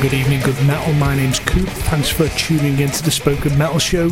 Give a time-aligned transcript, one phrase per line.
[0.00, 0.92] Good evening, good metal.
[0.94, 1.68] My name's Coop.
[1.68, 4.10] Thanks for tuning into the Spoken Metal Show.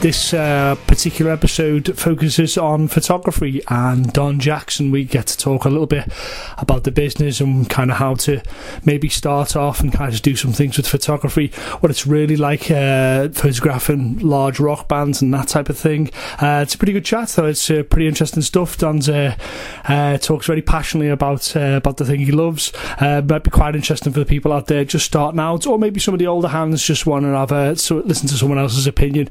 [0.00, 4.92] This uh, particular episode focuses on photography and Don Jackson.
[4.92, 6.08] We get to talk a little bit
[6.56, 8.40] about the business and kind of how to
[8.84, 11.48] maybe start off and kind of do some things with photography,
[11.80, 16.10] what it's really like uh, photographing large rock bands and that type of thing.
[16.40, 17.46] Uh, it's a pretty good chat, though.
[17.46, 18.78] It's uh, pretty interesting stuff.
[18.78, 19.34] Don's uh,
[19.86, 22.72] uh, talks very passionately about about the thing he loves.
[23.00, 26.14] might be quite interesting for the people out there just starting out, or maybe some
[26.14, 29.28] of the older hands just want to have a so listen to someone else's opinion.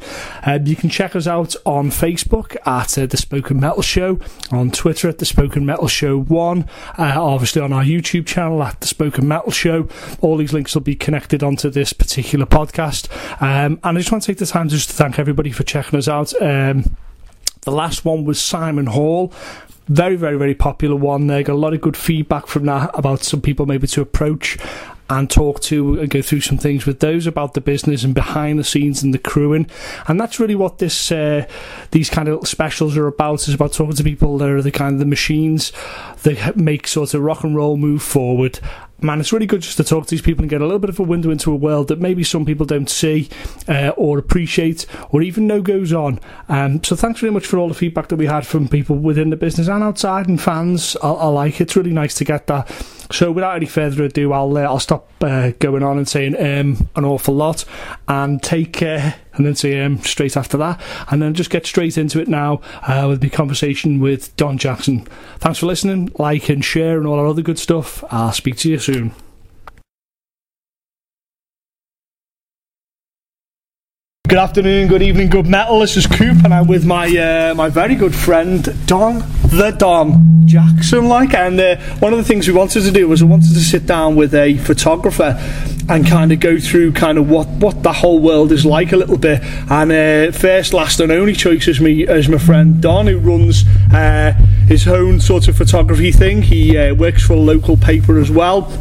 [0.57, 4.19] Um, you can check us out on Facebook at uh, The Spoken Metal Show,
[4.51, 6.65] on Twitter at The Spoken Metal Show 1,
[6.97, 9.87] uh, obviously on our YouTube channel at The Spoken Metal Show.
[10.21, 13.11] All these links will be connected onto this particular podcast.
[13.41, 15.99] Um, and I just want to take the time just to thank everybody for checking
[15.99, 16.33] us out.
[16.41, 16.95] Um,
[17.61, 19.33] the last one was Simon Hall
[19.89, 21.27] very, very, very popular one.
[21.27, 24.57] There got a lot of good feedback from that about some people maybe to approach
[25.09, 28.59] and talk to and go through some things with those about the business and behind
[28.59, 29.69] the scenes and the crewing.
[30.07, 31.47] And that's really what this uh,
[31.91, 33.47] these kind of specials are about.
[33.47, 35.71] Is about talking to people that are the kind of the machines
[36.23, 38.59] that make sort of rock and roll move forward
[39.01, 40.89] man, it's really good just to talk to these people and get a little bit
[40.89, 43.29] of a window into a world that maybe some people don't see
[43.67, 46.19] uh, or appreciate or even know goes on.
[46.49, 49.29] Um, so thanks very much for all the feedback that we had from people within
[49.29, 51.61] the business and outside and fans alike.
[51.61, 52.69] It's really nice to get that.
[53.11, 56.89] So without any further ado, I'll uh, I'll stop uh, going on and saying um,
[56.95, 57.63] an awful lot
[58.07, 61.97] and take uh, and then say um, straight after that, and then just get straight
[61.97, 65.07] into it now uh, with the conversation with Don Jackson.
[65.39, 68.03] Thanks for listening, like and share, and all our other good stuff.
[68.11, 69.13] I'll speak to you soon.
[74.37, 75.79] Good afternoon, good evening, good metal.
[75.79, 80.45] This is Coop, and I'm with my uh, my very good friend Don, the Don
[80.45, 81.07] Jackson.
[81.07, 83.59] Like, and uh, one of the things we wanted to do was we wanted to
[83.59, 85.35] sit down with a photographer
[85.89, 88.95] and kind of go through kind of what what the whole world is like a
[88.97, 89.41] little bit.
[89.71, 93.63] And uh, first, last, and only choice is me as my friend Don, who runs
[93.91, 94.33] uh,
[94.67, 96.43] his own sort of photography thing.
[96.43, 98.71] He uh, works for a local paper as well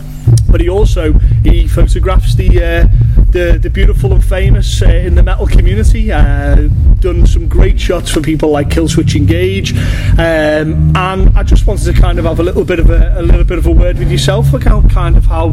[0.51, 1.13] but he also
[1.45, 2.89] he photographs the uh,
[3.31, 6.11] the, the beautiful and famous uh, in the metal community.
[6.13, 6.69] Uh,
[7.01, 9.73] done some great shots for people like Killswitch Engage,
[10.19, 13.23] um, and I just wanted to kind of have a little bit of a, a
[13.23, 15.53] little bit of a word with yourself about kind of how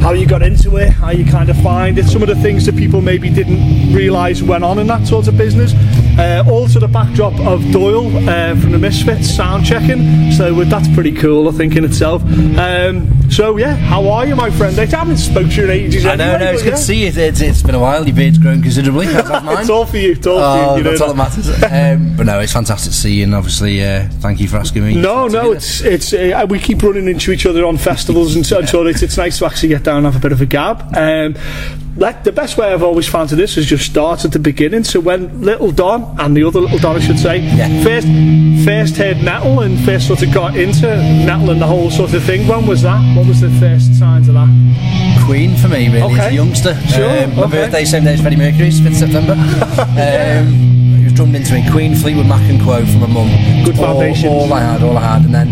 [0.00, 2.66] how you got into it, how you kind of find it, some of the things
[2.66, 5.72] that people maybe didn't realise went on in that sort of business.
[6.18, 10.88] Uh, all to the backdrop of Doyle uh, from the Misfits sound checking, so that's
[10.94, 12.22] pretty cool, I think, in itself.
[12.58, 14.78] Um, so yeah, how are you, my friend?
[14.78, 16.06] I haven't spoken to you in ages.
[16.06, 16.76] I know, anyway, no, it's good yeah.
[16.76, 17.12] to see you.
[17.14, 18.04] It's, it's been a while.
[18.06, 19.06] Your beard's grown considerably.
[19.08, 20.12] it's all for you.
[20.12, 20.76] It's all oh, for you.
[20.78, 21.48] you that's all that matters.
[21.62, 24.84] um, but no, it's fantastic to see you, and obviously, uh, thank you for asking
[24.84, 24.94] me.
[24.94, 28.64] No, no, it's it's uh, we keep running into each other on festivals, and so,
[28.64, 30.96] so it's, it's nice to actually get down and have a bit of a gab.
[30.96, 31.36] Um,
[31.96, 34.84] like the best way I've always found to this is just start at the beginning.
[34.84, 37.82] So when little Don and the other little Don, I should say, yeah.
[37.82, 38.06] first
[38.64, 42.22] first heard metal and first sort of got into metal and the whole sort of
[42.24, 42.46] thing.
[42.46, 43.00] When was that?
[43.16, 44.48] What was the first signs of that?
[45.24, 46.26] Queen for me, really, okay.
[46.26, 46.74] as a youngster.
[46.88, 47.24] Sure.
[47.24, 47.50] Um, my okay.
[47.52, 49.32] birthday same day as Freddie Mercury's, fifth September.
[49.32, 51.68] um, it was drummed into me.
[51.70, 53.64] Queen, Fleetwood Mac, and Quo from my mum.
[53.64, 54.28] Good foundation.
[54.28, 55.48] All, all I had, all I had, and then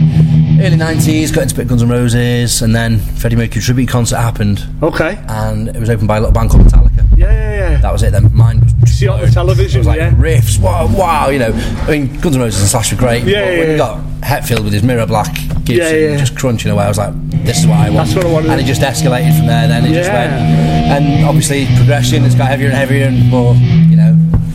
[0.61, 4.17] early 90s, got into a Bit Guns N' Roses, and then Freddie Mercury tribute concert
[4.17, 4.65] happened.
[4.83, 5.19] Okay.
[5.29, 7.07] And it was opened by a little band called Metallica.
[7.17, 7.81] Yeah, yeah, yeah.
[7.81, 8.35] That was it then.
[8.35, 10.13] Mine was See on the television, was like yeah.
[10.13, 11.51] riffs, wow, wow, you know.
[11.53, 13.25] I mean, Guns N' Roses and Slash were great.
[13.25, 13.77] Yeah, but yeah, when yeah.
[13.77, 15.35] got Hetfield with his mirror black
[15.65, 16.17] Gibson Yeah, yeah.
[16.17, 17.13] just crunching away, I was like,
[17.45, 18.09] this is what I want.
[18.09, 18.51] That's what I wanted.
[18.51, 19.85] And it just escalated from there then.
[19.85, 20.33] It just went.
[20.33, 23.55] And obviously, progression, it's got heavier and heavier and more,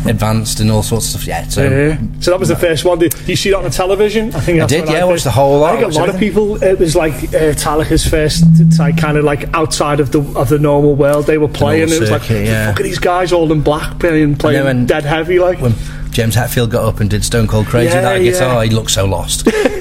[0.09, 1.27] advanced and all sorts of stuff.
[1.27, 1.63] Yeah, so.
[1.63, 1.97] Yeah.
[2.19, 2.99] So that was the first one.
[2.99, 4.33] Did you see that on the television?
[4.35, 5.75] I think I did, yeah, I watched the whole lot.
[5.75, 6.61] I think a lot of people.
[6.61, 8.43] It was like uh, Metallica's first,
[8.77, 11.89] like kind of like outside of the of the normal world they were playing.
[11.89, 12.71] It was like, circuit, yeah.
[12.71, 15.59] fuck are these guys all in black playing playing dead heavy like.
[15.59, 15.73] When
[16.11, 18.31] James Hetfield got up and did Stone Cold Crazy Yeah, that yeah.
[18.31, 19.45] guitar, he looked so lost.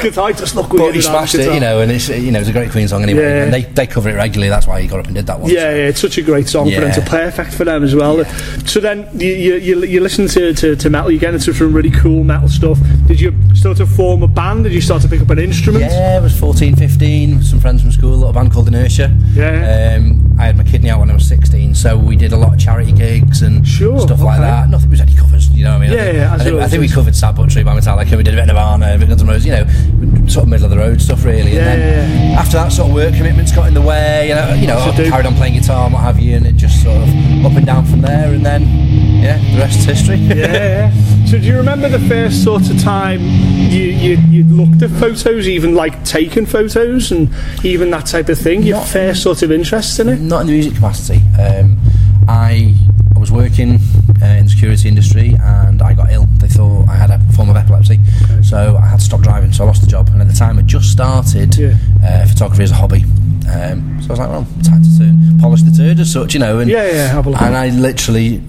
[0.00, 0.68] guitar, just weird.
[0.70, 3.02] But he smashed it, you know, and it's you know it's a great Queen song
[3.02, 3.22] anyway.
[3.22, 3.44] Yeah.
[3.44, 4.50] And they they cover it regularly.
[4.50, 5.50] That's why he got up and did that one.
[5.50, 6.90] Yeah, yeah, it's such a great song for them.
[6.90, 8.24] It's perfect for them as well.
[8.66, 11.72] So then you you, you, you listen to, to, to metal, you get into some
[11.72, 12.78] really cool metal stuff.
[13.06, 14.64] Did you start to form a band?
[14.64, 15.84] Did you start to pick up an instrument?
[15.84, 19.16] Yeah, I was 14, 15, with some friends from school, a little band called Inertia.
[19.32, 19.96] Yeah.
[19.96, 22.54] Um, I had my kidney out when I was 16, so we did a lot
[22.54, 24.70] of charity gigs and Sure, stuff like that.
[24.70, 25.90] Nothing was any covers, you know what I mean?
[25.90, 28.16] I Yeah, think, yeah, I think, I think we covered Sad But True by Metallica,
[28.16, 30.44] we did a bit of Nirvana, a bit of Guns N' Roses, you know, sort
[30.44, 31.52] of middle of the road stuff really.
[31.54, 34.34] Yeah, and then yeah, after that, sort of work commitments got in the way, you
[34.34, 36.82] know, you know I carried on playing guitar and what have you, and it just
[36.82, 37.08] sort of
[37.44, 38.62] up and down from there, and then,
[39.22, 40.16] yeah, the rest is history.
[40.16, 40.92] yeah, yeah.
[41.30, 45.46] So do you remember the first sort of time you, you, you looked at photos,
[45.46, 47.32] even like taking photos and
[47.62, 48.62] even that type of thing?
[48.64, 50.20] Your Not- first sort of interest in it?
[50.20, 51.20] Not in the music capacity.
[51.40, 51.78] Um,
[52.26, 52.74] I
[53.14, 53.74] I was working
[54.22, 56.26] uh, in the security industry and I got ill.
[56.38, 58.00] They thought I had a form of epilepsy,
[58.42, 59.52] so I had to stop driving.
[59.52, 60.08] So I lost the job.
[60.08, 61.76] And at the time, I just started Yeah.
[62.04, 63.04] uh, photography as a hobby.
[63.52, 66.40] Um, so I was like, well, time to turn polish the turd as such, you
[66.40, 66.58] know.
[66.60, 67.42] And Yeah, yeah, have a look.
[67.42, 68.42] and I literally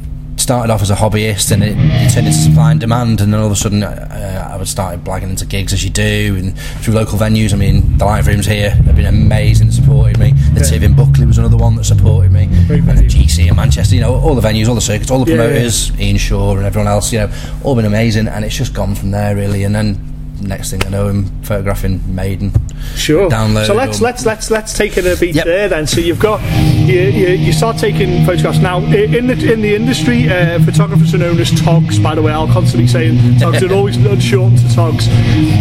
[0.52, 3.40] started off as a hobbyist and it, it turned into supply and demand and then
[3.40, 6.60] all of a sudden uh, I would start blagging into gigs as you do and
[6.84, 10.60] through local venues I mean the live rooms here have been amazing supported me the
[10.60, 10.66] Yeah.
[10.70, 12.68] Tivoli in Buckley was another one that supported me and
[12.98, 13.08] the.
[13.08, 15.44] GC in Manchester you know all the venues all the circuits all the Yeah, yeah.
[15.48, 17.32] promoters Ian Shaw and everyone else you know
[17.64, 19.96] all been amazing and it's just gone from there really and then
[20.42, 22.52] next thing I know I'm photographing Maiden
[22.96, 23.30] Sure.
[23.30, 25.46] download So let's let's let's let's take it a beat Yep.
[25.46, 25.88] there then.
[25.88, 26.42] So you've got
[26.88, 30.30] you, you, you start taking photographs now in the in the industry.
[30.30, 32.00] Uh, photographers are known as togs.
[32.00, 33.60] By the way, I'll constantly saying togs.
[33.60, 35.08] They're always shortened to togs.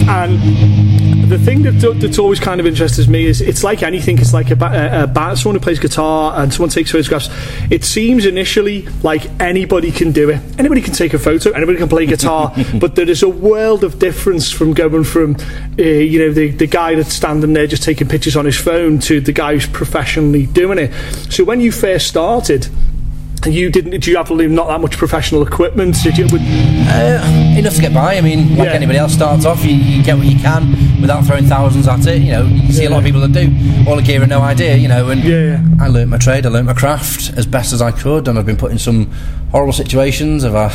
[0.09, 0.90] And
[1.31, 4.19] the thing that that's always kind of interests me is it's like anything.
[4.19, 7.29] It's like a, ba- a band, someone who plays guitar and someone takes photographs.
[7.71, 10.41] It seems initially like anybody can do it.
[10.59, 11.53] Anybody can take a photo.
[11.53, 12.53] Anybody can play guitar.
[12.81, 15.37] but there is a world of difference from going from
[15.79, 18.99] uh, you know the the guy that's standing there just taking pictures on his phone
[18.99, 20.93] to the guy who's professionally doing it.
[21.33, 22.69] So when you first started.
[23.47, 23.91] You didn't?
[23.93, 25.97] Did you have not that much professional equipment?
[26.03, 26.27] Did you?
[26.31, 28.17] Would, Uh, enough to get by.
[28.17, 28.75] I mean, like Yeah.
[28.75, 32.21] anybody else starts off, you, you get what you can without throwing thousands at it.
[32.23, 33.51] You know, you see a lot of people that do
[33.89, 34.77] all the gear and no idea.
[34.77, 35.61] You know, and Yeah, yeah.
[35.81, 38.47] I learnt my trade, I learnt my craft as best as I could, and I've
[38.47, 39.09] been putting some
[39.51, 40.45] horrible situations.
[40.45, 40.67] Of I,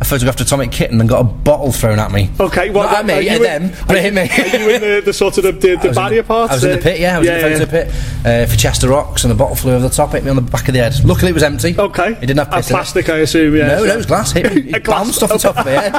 [0.00, 2.30] I photographed Atomic Kitten and got a bottle thrown at me.
[2.40, 4.22] okay, well, Not at me, at in- them, but it hit me.
[4.22, 6.50] Are you in the, the sort of the, the, the barrier the- part?
[6.50, 7.16] I was in the pit, yeah.
[7.16, 7.94] I was in the photo pit
[8.26, 10.42] uh, for Chester Rocks, and the bottle flew over the top, hit me on the
[10.42, 10.94] back of the head.
[11.04, 11.78] Luckily, it was empty.
[11.78, 12.12] Okay.
[12.12, 13.54] It didn't have A piss plastic, I assume.
[13.56, 13.68] Yeah.
[13.68, 14.32] No, so- no, it was glass.
[14.32, 14.72] Hit me.
[14.76, 15.94] It bounced off the top of my head.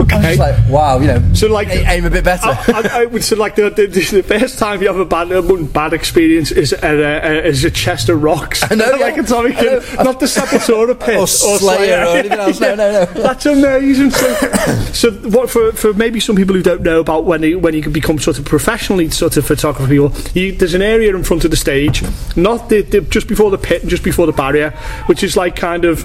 [0.00, 0.16] Okay.
[0.16, 1.34] I was like, wow, you know.
[1.34, 2.48] So, like- a- aim a bit better.
[2.48, 5.66] I, I, say like the, the, the first time you have a bad uh, one
[5.66, 8.62] bad experience is at a, uh, is a Chester Rocks.
[8.70, 9.22] I know, like yeah.
[9.22, 9.56] Atomic.
[9.56, 11.26] Kitten, not the Sepultura pit Or
[11.58, 12.60] Slayer or anything else.
[12.60, 13.04] No, no, no.
[13.22, 14.10] That's amazing.
[14.10, 14.34] So,
[14.92, 17.82] so what for, for maybe some people who don't know about when you, when you
[17.82, 21.44] can become sort of professionally sort of photographer people, you, there's an area in front
[21.44, 22.02] of the stage,
[22.36, 24.70] not the, the just before the pit and just before the barrier,
[25.06, 26.04] which is like kind of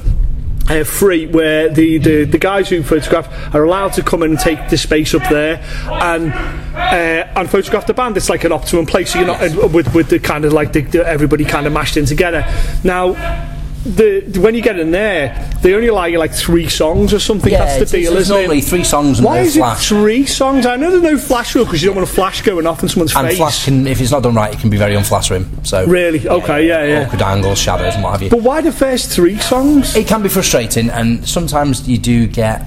[0.70, 4.70] uh, free where the, the, the guys who photograph are allowed to come and take
[4.70, 8.16] the space up there and uh, and photograph the band.
[8.18, 9.12] It's like an optimum place.
[9.12, 11.74] So you're not uh, with with the kind of like the, the, everybody kind of
[11.74, 12.46] mashed in together.
[12.84, 13.52] Now.
[13.86, 17.52] The, when you get in there, they only allow you like three songs or something.
[17.52, 18.66] That's the deal, it's isn't normally it?
[18.66, 19.84] three songs and Why no is flash.
[19.84, 20.66] it three songs?
[20.66, 22.88] I know there's no flash rule because you don't want a flash going off in
[22.88, 23.38] someone's and face.
[23.38, 25.46] flash can, if it's not done right, it can be very unflattering.
[25.66, 26.26] So Really?
[26.28, 27.06] Okay, yeah, yeah.
[27.08, 28.30] Awkward angles, shadows, and what have you.
[28.30, 29.96] But why the first three songs?
[29.98, 32.66] it can be frustrating, and sometimes you do get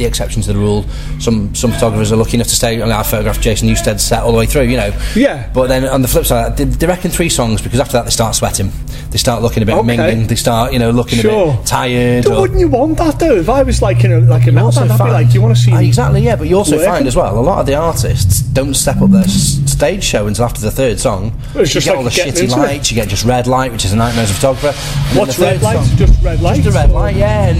[0.00, 0.84] the exception to the rule.
[1.20, 2.76] Some some photographers are lucky enough to stay.
[2.78, 4.92] Mean, I photographed Jason Newsted's set all the way through, you know.
[5.14, 5.48] Yeah.
[5.52, 8.10] But then on the flip side, they, they reckon three songs because after that they
[8.10, 8.70] start sweating.
[9.10, 9.96] They start looking a bit Okay.
[9.96, 10.28] minging.
[10.28, 12.26] They start, you know, looking a bit tired.
[12.26, 13.36] Or- wouldn't you want that though?
[13.36, 15.34] If I was like in a like a You metal band, I'd be like, do
[15.34, 15.72] you want to see?
[15.72, 16.36] Ah, exactly, yeah.
[16.36, 16.90] But you also working?
[16.90, 20.26] find as well a lot of the artists don't step up their s- stage show
[20.26, 21.32] until after the third song.
[21.54, 22.58] It's you just get like all the shitty into it.
[22.58, 22.90] lights.
[22.90, 24.72] You get just red light, which is a nightmare as a photographer.
[25.10, 25.84] And What's the red light?
[25.84, 26.64] song- Just red lights.
[26.64, 27.48] Just a red light, yeah.
[27.48, 27.58] And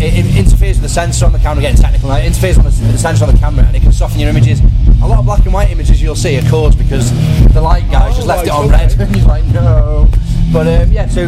[0.00, 1.62] it, it interferes with the sensor on the camera.
[1.62, 2.16] Getting technical, now.
[2.16, 4.60] it interferes with the, sensor on the camera, and it can soften your images.
[5.02, 7.10] A lot of black and white images you'll see are caused because
[7.52, 8.86] the light guys just left it on okay.
[8.86, 10.08] red, and you're like, no.
[10.52, 11.24] But um, yeah, so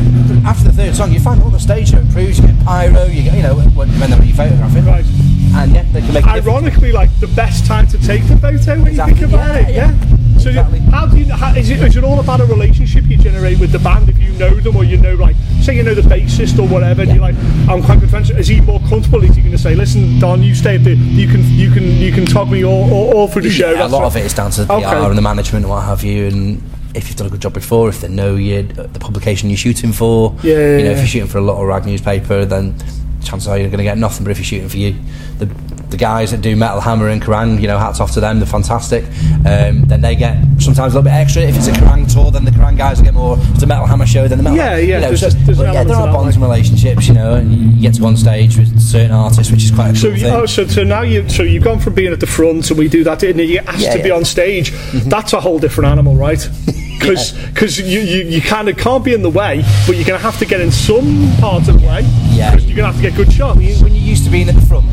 [0.46, 2.38] after the third song, you find all the stage show improves.
[2.38, 5.04] You get pyro, you get you know when, when they're photographing, Right.
[5.04, 6.26] and yeah, they can make.
[6.26, 9.68] Ironically, like the best time to take the photo when Exactly, you think about yeah,
[9.68, 9.74] it.
[9.74, 10.09] yeah.
[10.40, 10.78] So Exactly.
[10.80, 11.30] how do you?
[11.32, 11.80] How, is it?
[11.82, 14.74] Is it all about a relationship you generate with the band if you know them
[14.76, 17.36] or you know like say you know the bassist or whatever and you're like
[17.68, 18.30] I'm quite good friends.
[18.30, 19.22] Is he more comfortable?
[19.22, 21.84] Is he going to say, listen, Don, you stay at the you can you can
[21.84, 23.70] you can talk me all, all, all through the show.
[23.70, 25.06] Yeah, a lot what- of it is down to the PR Okay.
[25.06, 26.62] and the management and what have you, and
[26.94, 29.92] if you've done a good job before, if they know you, the publication you're shooting
[29.92, 30.34] for.
[30.42, 30.90] Yeah, yeah, you know, yeah.
[30.92, 32.74] if you're shooting for a lot of rag newspaper, then
[33.22, 34.24] chances are you're going to get nothing.
[34.24, 34.96] But if you're shooting for you,
[35.38, 35.46] the
[35.90, 38.46] the guys that do Metal Hammer and Kerrang, you know, hats off to them, they're
[38.46, 39.04] fantastic.
[39.46, 41.42] Um, then they get sometimes a little bit extra.
[41.42, 43.38] If it's a Kerrang tour, then the Kerrang guys will get more.
[43.38, 45.20] If it's a Metal Hammer show, then the Metal Yeah, Hammer, yeah, You know, there's
[45.20, 48.00] so, there's but yeah, there are bonds and relationships, you know, and you get to
[48.00, 50.34] go on stage with certain artists, which is quite a So, cool you, thing.
[50.34, 52.88] oh, so, so now you so you've gone from being at the front and we
[52.88, 54.70] do that and you get asked Yeah, to be on stage.
[55.06, 56.48] That's a whole different animal, right?
[57.00, 60.22] Because you, you, you kind of can't be in the way, but you're going to
[60.22, 62.02] have to get in some part of the way.
[62.28, 62.50] Yeah.
[62.50, 63.56] Because you're going to have to get good shots.
[63.56, 64.84] when, you, when you're used to being at the front,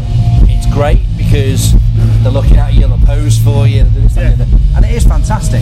[0.71, 1.73] great because
[2.23, 4.57] they're looking at you, they'll pose for you, they'll do this, that, and the other.
[4.75, 5.61] and it is fantastic.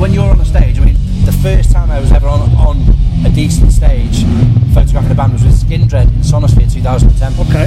[0.00, 3.26] When you're on the stage, I mean, the first time I was ever on, on
[3.26, 4.24] a decent stage
[4.72, 7.46] photographing the band was with Skindred in Sonisphere 2010.
[7.48, 7.66] Okay.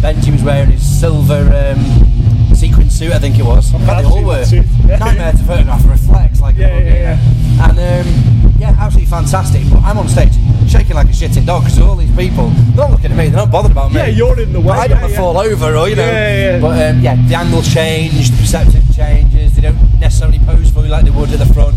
[0.00, 3.72] Benji was wearing his silver um, sequin suit, I think it was.
[3.72, 4.44] In fact, they all were.
[4.44, 4.62] Yeah.
[4.98, 7.68] Nightmare to photograph, reflects like a Yeah, yeah, yeah.
[7.68, 9.62] And um, yeah, absolutely fantastic.
[9.70, 10.32] But I'm on stage
[10.68, 13.44] shaking like a shitting dog because all these people, they're not looking at me, they're
[13.44, 13.98] not bothered about me.
[13.98, 14.70] Yeah, you're in the way.
[14.70, 15.18] I don't yeah, want to yeah.
[15.18, 16.06] fall over or, you know.
[16.06, 16.60] Yeah, yeah.
[16.60, 21.04] But um, yeah, the angle change, the changes, they don't necessarily pose for you like
[21.04, 21.76] they would at the front.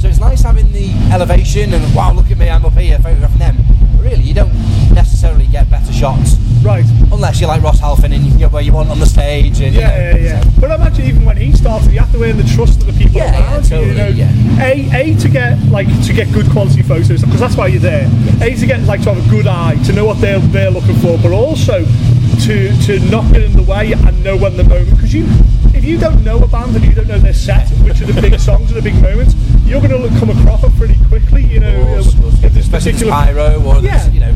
[0.00, 3.38] So it's nice having the elevation and wow, look at me, I'm up here photographing
[3.38, 3.56] them.
[3.96, 4.52] But really, you don't
[4.92, 6.84] necessarily get better shots Right.
[7.12, 9.60] unless you're like Ross Halfin and you can get where you want on the stage.
[9.60, 10.44] And, you Yeah, know, yeah, yeah.
[10.60, 12.92] But I imagine even when he started, you have to earn the trust of the
[12.92, 13.76] people Yeah, yeah, around you.
[13.76, 13.94] you.
[13.94, 14.62] totally, know, yeah.
[14.64, 18.08] A, a to get like to get good quality photos because that's why you're there.
[18.40, 20.96] A to get like to have a good eye to know what they're they're looking
[20.96, 24.90] for, but also to to not get in the way and know when the moment
[24.90, 25.26] because you
[25.74, 28.20] if you don't know a band and you don't know their set, which are the
[28.20, 29.34] big songs and the big moments,
[29.66, 31.42] you're going to come across it pretty quickly.
[31.44, 34.08] You know, Or, if there's especially if there's particular pyro or Yeah.
[34.10, 34.34] you know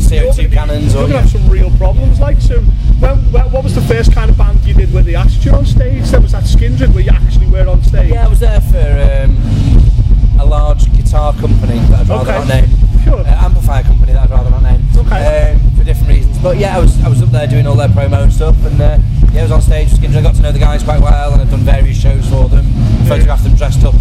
[0.00, 2.20] CO2 be- cannons You're going to have some real problems.
[2.20, 5.14] Like, so, when, when, what was the first kind of band you did where they
[5.14, 6.04] asked you on stage?
[6.10, 8.10] Then was that Skindred where you actually were on stage?
[8.12, 12.38] Yeah, I was there for um, a large guitar company that I'd rather Okay.
[12.38, 12.70] not name.
[13.04, 13.20] Sure.
[13.20, 14.82] Uh, amplifier company that I'd rather not name.
[14.96, 15.52] Okay.
[15.54, 16.38] Um, for different reasons.
[16.38, 18.80] But yeah, I was I was up there doing all their promo and stuff, and
[18.80, 18.98] uh,
[19.32, 20.18] yeah, I was on stage with Skindred.
[20.18, 22.64] I got to know the guys quite well, and I've done various shows for them,
[23.08, 23.94] photographed them dressed up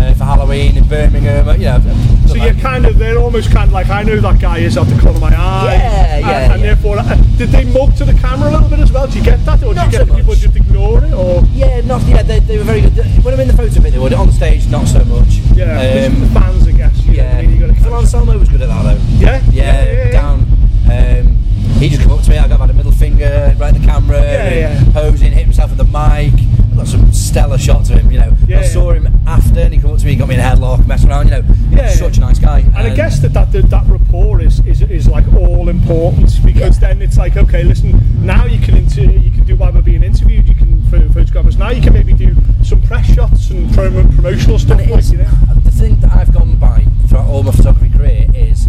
[0.00, 1.46] uh, for Halloween in Birmingham.
[1.46, 4.58] know, I've So you're kind of, they're almost kind of like, I know that guy
[4.58, 5.74] is out the corner of my eye.
[5.74, 6.66] Yeah, and, yeah, And yeah.
[6.74, 9.06] therefore, uh, did they mug to the camera a little bit as well?
[9.06, 9.62] Do you get that?
[9.62, 10.38] Or do you get so people much.
[10.38, 11.12] just ignore it?
[11.12, 12.22] Or, Yeah, not yeah.
[12.22, 12.96] They, they were very good.
[13.24, 14.12] When I'm in the photo bit, they would.
[14.12, 15.28] On stage, not so much.
[15.54, 16.96] yeah, Um, the fans, I guess.
[17.04, 17.38] You know, yeah.
[17.38, 19.00] I mean, you Phil Anselmo was good at that though.
[19.18, 19.42] Yeah?
[19.50, 20.10] Yeah, Yeah, yeah, yeah.
[20.10, 20.65] down.
[20.90, 21.36] Um,
[21.78, 22.38] he just came up to me.
[22.38, 24.92] I got had a middle finger right at the camera, Yeah, yeah.
[24.92, 26.32] posing, hit himself with the mic.
[26.72, 28.10] I got some stellar shots of him.
[28.10, 30.34] You know, Yeah, I saw him after, and he came up to me, got me
[30.34, 31.26] in a headlock, messing around.
[31.26, 32.60] You know, Yeah, such a nice guy.
[32.60, 37.02] And I guess that that, that, rapport is, is, is like all important because then
[37.02, 40.48] it's like okay, listen, now you can inter- you can do while we're being interviewed,
[40.48, 41.56] you can for photographers.
[41.56, 44.80] Now you can maybe do some press shots and promo, promotional stuff.
[44.80, 45.30] And like, is, you know.
[45.64, 48.66] the thing that I've gone by throughout all my photography career is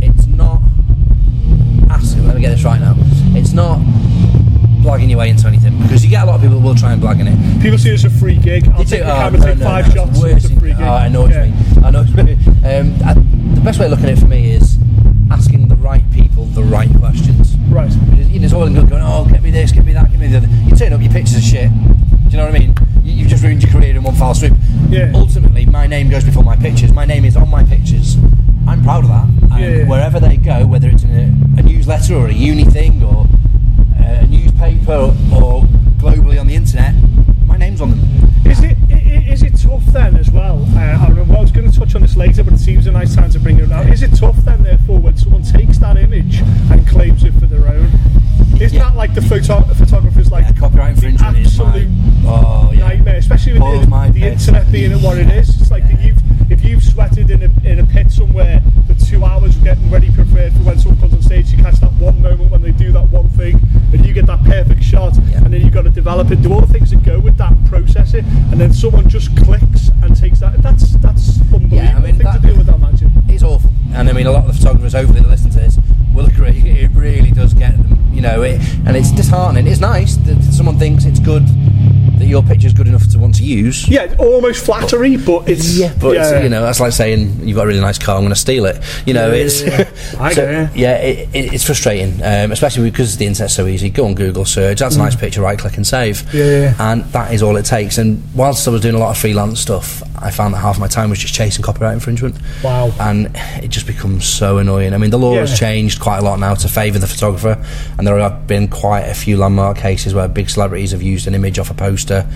[0.00, 0.62] it's not.
[1.90, 2.94] Ask, let me get this right now.
[3.38, 3.78] It's not
[4.82, 7.02] blagging your way into anything because you get a lot of people will try and
[7.02, 7.62] blag in it.
[7.62, 8.68] People see it as a free gig.
[8.68, 10.22] I'll You take do- the oh, camera, no, take no, five no, shots.
[10.22, 10.80] it's It's a free gig.
[10.82, 11.44] Oh, I know what Yeah.
[11.44, 11.84] you mean.
[11.84, 12.38] I know what you mean.
[12.64, 14.76] Um, I, the best way of looking at it for me is
[15.30, 17.56] asking the right people the right questions.
[17.70, 17.90] Right.
[17.90, 18.16] Know,
[18.46, 20.36] it's all in good going, oh, get me this, get me that, get me the
[20.38, 20.46] other.
[20.66, 21.70] You turn up, your pictures are shit.
[21.70, 22.74] Do you know what I mean?
[23.16, 24.52] You, you've just ruined your career in one foul swoop.
[24.88, 25.12] Yeah.
[25.14, 26.92] Ultimately, my name goes before my pictures.
[26.92, 28.16] My name is on my pictures.
[28.66, 29.24] I'm proud of that.
[29.24, 29.88] And Yeah, yeah.
[29.88, 33.26] wherever they go, whether it's in a, a newsletter or a uni thing or
[34.00, 34.92] uh, a newspaper
[35.32, 35.62] or,
[35.98, 36.94] globally on the internet,
[37.46, 38.00] my name's on them.
[38.44, 38.76] Is it
[39.26, 40.64] is it tough then as well?
[40.74, 42.92] Uh, I remember I was going to touch on this later, but it seems a
[42.92, 43.86] nice time to bring it up.
[43.86, 46.40] Is it tough then, therefore, when someone takes that image
[46.70, 47.90] and claims it for their own?
[48.60, 48.88] Isn't Yeah.
[48.88, 51.86] that like the photo- photographers like Yeah, copyright infringement my,
[52.26, 52.78] oh yeah.
[52.88, 55.60] nightmare, especially with the, the internet being at what it is.
[55.60, 59.24] It's like if you've if you've sweated in a in a pit somewhere for two
[59.24, 62.50] hours getting ready prepared for when someone comes on stage, you catch that one moment
[62.50, 63.60] when they do that one thing,
[63.92, 65.38] and you get that perfect shot, Yeah.
[65.44, 67.52] and then you've got to develop it, do all the things that go with that,
[67.52, 70.62] and process it, and then someone just clicks and takes that.
[70.62, 73.12] That's that's unbelievable Yeah, I mean, thing that- to deal with, I imagine.
[73.28, 75.78] It's awful, and I mean a lot of the photographers hopefully that listen to this
[76.14, 76.62] will agree.
[76.76, 79.66] It really does get them, you know, it, and it's disheartening.
[79.66, 81.44] It's nice that someone thinks it's good
[82.18, 83.86] that your picture's good enough to want to use.
[83.88, 87.66] Yeah, almost flattery, but it's but It's, you know that's like saying you've got a
[87.66, 88.16] really nice car.
[88.16, 88.82] I'm going to steal it.
[89.06, 90.20] You know, Yeah, it's yeah, yeah.
[90.20, 93.90] I so, yeah, it, it, it's frustrating, um, especially because the internet's so easy.
[93.90, 94.78] Go on Google search.
[94.78, 95.42] That's a nice picture.
[95.42, 96.22] Right click and save.
[96.22, 96.34] Mm.
[96.34, 96.92] Yeah, yeah.
[96.92, 97.98] and that is all it takes.
[97.98, 100.86] And whilst I was doing a lot of freelance stuff, I found that half my
[100.88, 102.36] time was just chasing copyright infringement.
[102.62, 102.92] Wow.
[103.00, 103.30] And
[103.62, 104.92] it just becomes so annoying.
[104.94, 105.40] I mean, the law Yeah.
[105.40, 107.62] has changed quite a lot now to favour the photographer,
[107.98, 111.34] and there have been quite a few landmark cases where big celebrities have used an
[111.34, 112.26] image off a poster.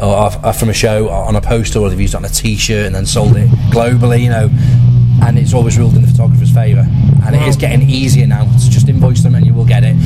[0.00, 2.28] Or off, off from a show on a poster, or they've used it on a
[2.28, 4.48] T-shirt and then sold it globally, you know.
[5.22, 6.86] And it's always ruled in the photographer's favour,
[7.26, 7.48] and it Wow.
[7.48, 9.96] is getting easier now to just invoice them and you will get it.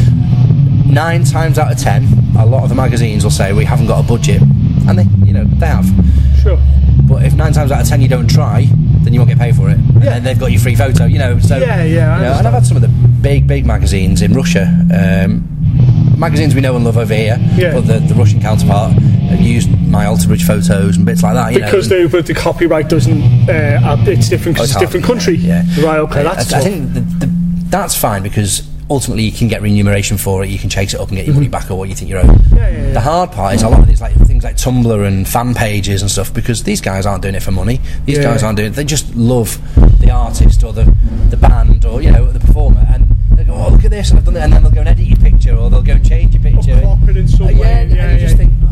[0.87, 2.07] Nine times out of ten,
[2.39, 4.41] a lot of the magazines will say we haven't got a budget,
[4.89, 5.87] and they, you know, they have.
[6.43, 6.59] Sure.
[7.05, 8.67] But if nine times out of ten you don't try,
[9.03, 9.77] then you won't get paid for it.
[9.79, 10.11] And Yeah.
[10.15, 11.39] then they've got your free photo, you know.
[11.41, 12.47] So Yeah, yeah, I you know, and.
[12.49, 14.65] I've had some of the big, big magazines in Russia.
[14.93, 15.49] Um,
[16.19, 17.75] magazines we know and love over here, Yeah.
[17.75, 21.53] but the, the Russian counterpart have used my Alter Bridge photos and bits like that.
[21.53, 22.03] You Because know.
[22.03, 25.37] they, but the copyright doesn't, uh, it's different Oh, because it's a different country.
[25.37, 25.85] Yeah, yeah.
[25.85, 27.27] Right, okay, that's I, I think the, the,
[27.71, 30.51] that's fine because ultimately you can get remuneration for it.
[30.51, 31.53] You can chase it up and get your money mhm.
[31.53, 32.27] back or what you think you're owed.
[32.27, 32.93] Yeah, yeah, yeah.
[32.93, 36.03] The hard part is a lot of these like things like Tumblr and fan pages
[36.03, 37.81] and stuff because these guys aren't doing it for money.
[38.05, 38.75] These guys aren't doing it.
[38.75, 39.59] They just love
[40.01, 40.85] the artist or the
[41.31, 44.19] the band or you know the performer and they go, oh look at this and
[44.19, 46.07] I've done it, and then they'll go and edit your picture or they'll go and
[46.07, 46.81] change your picture.
[46.85, 47.73] Or it in uh, some uh, way.
[47.73, 48.53] And you just think.
[48.63, 48.72] Oh,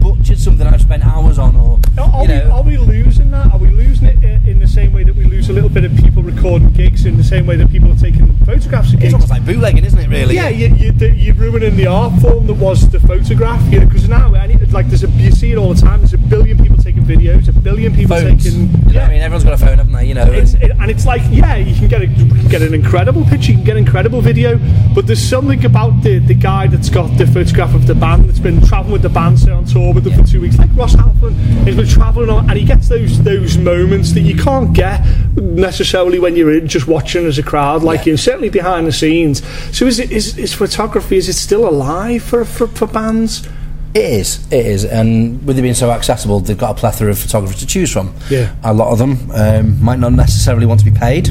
[0.00, 3.52] butchered something I've spent hours on, or are, you know, we, are we losing that?
[3.52, 5.94] Are we losing it in the same way that we lose a little bit of
[5.96, 8.92] people recording gigs in the same way that people are taking photographs?
[8.92, 9.04] Of gigs?
[9.06, 10.08] It's almost like bootlegging, isn't it?
[10.08, 10.34] Really?
[10.34, 13.60] Yeah, you, you, are ruining the art form that was the photograph.
[13.72, 14.30] You know, because now
[14.72, 16.00] like there's a you see it all the time.
[16.00, 18.44] There's a billion people taking videos, a billion people Phones.
[18.44, 18.68] taking.
[18.90, 20.06] Yeah, I mean everyone's got a phone, haven't they?
[20.06, 22.06] You know, it's, and, it, and it's like yeah, you can get a,
[22.48, 24.58] get an incredible picture, you can get an incredible video,
[24.94, 28.38] but there's something about the the guy that's got the photograph of the band that's
[28.38, 30.22] been traveling with the band, say on tour with them Yeah.
[30.24, 31.34] for two weeks, like Ross Halfin.
[31.64, 35.04] He's been traveling on, and he gets those those moments that you can't get
[35.36, 38.12] necessarily when you're in just watching as a crowd, like Yeah.
[38.12, 39.42] you certainly behind the scenes.
[39.72, 41.16] So is it is, is photography?
[41.16, 43.48] Is it still alive for for, for bands?
[43.92, 47.18] It is, it is, and with it being so accessible, they've got a plethora of
[47.18, 48.14] photographers to choose from.
[48.30, 48.54] Yeah.
[48.62, 51.28] a lot of them um, might not necessarily want to be paid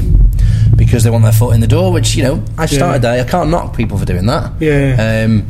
[0.76, 1.90] because they want their foot in the door.
[1.90, 3.18] Which you know, I started there.
[3.18, 4.52] I can't knock people for doing that.
[4.60, 5.24] Yeah.
[5.24, 5.46] Um,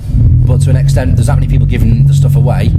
[0.47, 2.71] but to an extent, there's that many people giving the stuff away.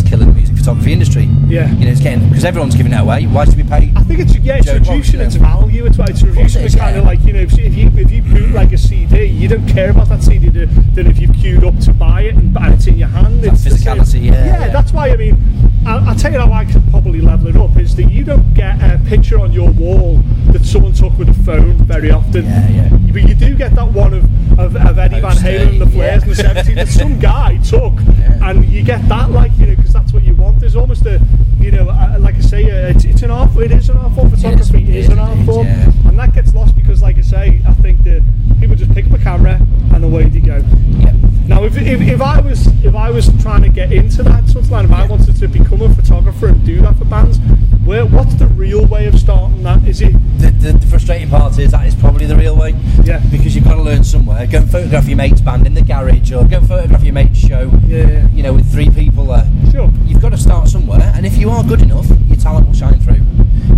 [0.00, 0.37] It's killing music
[0.68, 1.24] photography industry.
[1.48, 1.72] Yeah.
[1.72, 3.26] you know, it's getting because everyone's giving it away.
[3.26, 3.90] Why should we pay?
[3.96, 5.86] I think it's yeah, it's reducing its value.
[5.86, 7.00] It's, it's reducing it the kind yeah.
[7.00, 9.90] of like you know if if you if you bootleg a CD, you don't care
[9.90, 12.98] about that CD than if you've queued up to buy it and, and it's in
[12.98, 13.42] your hand.
[13.42, 14.68] That It's physicality, yeah, yeah, yeah.
[14.68, 15.68] that's why I mean.
[15.86, 18.52] I'll, I'll tell you how I can probably level it up is that you don't
[18.52, 20.18] get a picture on your wall
[20.52, 22.44] that someone took with a phone very often.
[22.44, 22.88] Yeah, yeah.
[23.10, 24.24] But you do get that one of,
[24.58, 27.94] of, of Eddie Van Halen and the Flares in the 70s that some guy took,
[28.42, 30.57] and you get that like you know because that's what you want.
[30.60, 31.20] There's almost a
[31.58, 31.84] you know
[32.18, 33.56] like I say, uh, it's, it's an art.
[33.56, 34.30] It is an art form.
[34.30, 35.92] Photography it is, is an art form, yeah.
[36.06, 38.22] and that gets lost because like I say, I think that
[38.60, 39.60] people just pick up a camera
[39.92, 40.56] and away they go.
[40.56, 41.14] Yep.
[41.48, 44.64] Now, if, if, if I was if I was trying to get into that sort
[44.64, 47.38] of line, if I wanted to become a photographer and do that for bands,
[47.84, 49.86] where what's the real way of starting that?
[49.88, 52.74] Is it the, the, the frustrating part is that is probably the real way.
[53.02, 53.22] Yeah.
[53.30, 54.46] Because you've got to learn somewhere.
[54.46, 57.38] Go and photograph your mate's band in the garage, or go and photograph your mate's
[57.38, 57.70] show.
[57.86, 58.28] Yeah.
[58.28, 59.50] You know, with three people there.
[59.72, 59.90] Sure.
[60.04, 62.98] You've got to start somewhere, and if you are good enough, your talent will shine
[63.00, 63.20] through.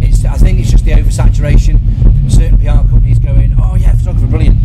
[0.03, 1.81] It's, I think it's just the oversaturation.
[2.31, 4.59] Certain PR companies going, oh yeah, photographer, brilliant,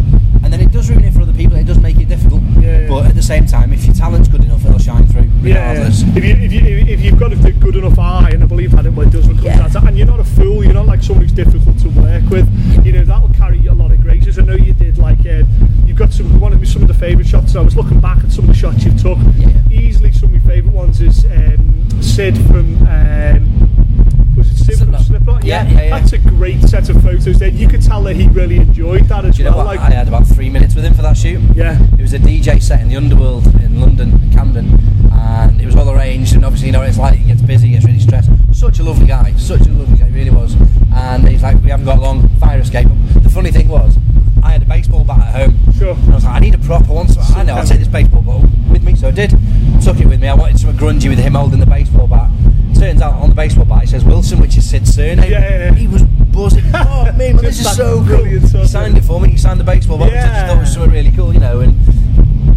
[0.43, 1.55] and then it does ruin it for other people.
[1.57, 2.41] It does make it difficult.
[2.59, 2.87] Yeah, yeah.
[2.89, 6.01] But at the same time, if your talent's good enough, it'll shine through Yeah, regardless.
[6.01, 6.61] if you if you
[6.93, 9.37] if you've got a good enough eye, and I believe that it well, does when
[9.37, 9.67] it comes Yeah.
[9.67, 12.29] to that, and you're not a fool, you're not like someone who's difficult to work
[12.29, 12.47] with.
[12.85, 14.37] You know that'll carry a lot of graces.
[14.37, 15.43] I know you did like uh,
[15.85, 17.55] you've got some one of some of the favourite shots.
[17.55, 19.17] I was looking back at some of the shots you've took.
[19.37, 19.49] Yeah.
[19.71, 21.84] Easily, some of my favourite ones is um,
[22.15, 22.87] Sid from.
[22.87, 25.01] Um, was it Sid Slipknot.
[25.01, 25.43] from Slipknot?
[25.43, 25.99] Yeah, yeah, yeah.
[25.99, 27.39] That's a great set of photos.
[27.39, 29.65] There, you could tell that he really enjoyed that as Do you know well.
[29.65, 29.75] what?
[29.77, 31.41] Like, I had about three minutes with him for that shoot.
[31.55, 34.79] yeah, It was a DJ set in the Underworld in London, Camden,
[35.11, 36.35] and it was all arranged.
[36.35, 37.15] And obviously, you know it's like.
[37.15, 38.29] He gets busy, gets really stressed.
[38.53, 40.55] Such a lovely guy, such a lovely guy, he really was.
[40.93, 42.29] And he's like, we haven't got long.
[42.39, 42.87] Fire escape.
[43.23, 43.97] The funny thing was,
[44.43, 45.73] I had a baseball bat at home.
[45.73, 45.93] Sure.
[45.93, 46.87] And I was like, I need a prop.
[46.89, 47.23] I want some.
[47.35, 47.55] I know.
[47.55, 48.95] I'll take this baseball bat with me.
[48.95, 49.31] So I did.
[49.83, 50.27] Took it with me.
[50.27, 52.29] I wanted some grungy with him holding the baseball bat.
[52.75, 55.31] Turns out on the baseball bat it says Wilson, which is Sid's surname.
[55.31, 55.73] Yeah, yeah, yeah.
[55.73, 56.63] He was buzzing.
[56.75, 58.23] Oh, man, this is so cool.
[58.23, 59.29] He signed it for me.
[59.29, 61.61] He signed the baseball bat, which I just thought was something really cool, you know.
[61.61, 61.75] And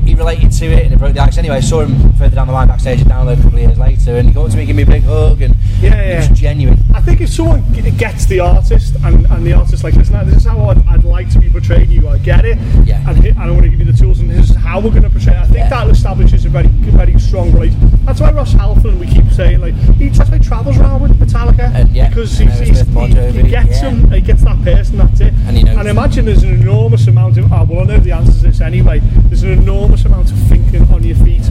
[0.08, 1.36] he related to it, and it broke the ice.
[1.38, 3.78] Anyway, I saw him further down the line backstage at Download a couple of years
[3.78, 6.38] later, and he got to me, give me a big hug, and Yeah, it was
[6.40, 6.78] genuine.
[6.94, 7.62] I think if someone
[7.98, 11.30] gets the artist and, and the artist like, listen, this is how I'd, I'd like
[11.30, 11.88] to be portrayed.
[11.90, 13.08] You I get it, Yeah.
[13.08, 15.02] and, and I want to give you the tools, and this is how we're going
[15.02, 15.34] to portray.
[15.34, 15.38] it.
[15.40, 15.68] I think Yeah.
[15.68, 17.78] that establishes a very, very strong relation.
[18.04, 21.72] That's why Ross Halford, we keep saying, like, he why he travels around with Metallica
[21.74, 23.90] And, yeah, because and he's, he's, he, he gets yeah.
[23.90, 24.96] him, he gets that person.
[24.98, 25.34] That's it.
[25.46, 25.76] And he knows.
[25.76, 27.52] I imagine there's an enormous amount of.
[27.52, 29.00] Oh, well, I know the answer to this anyway.
[29.26, 31.42] There's an enormous amount of thinking on your feet.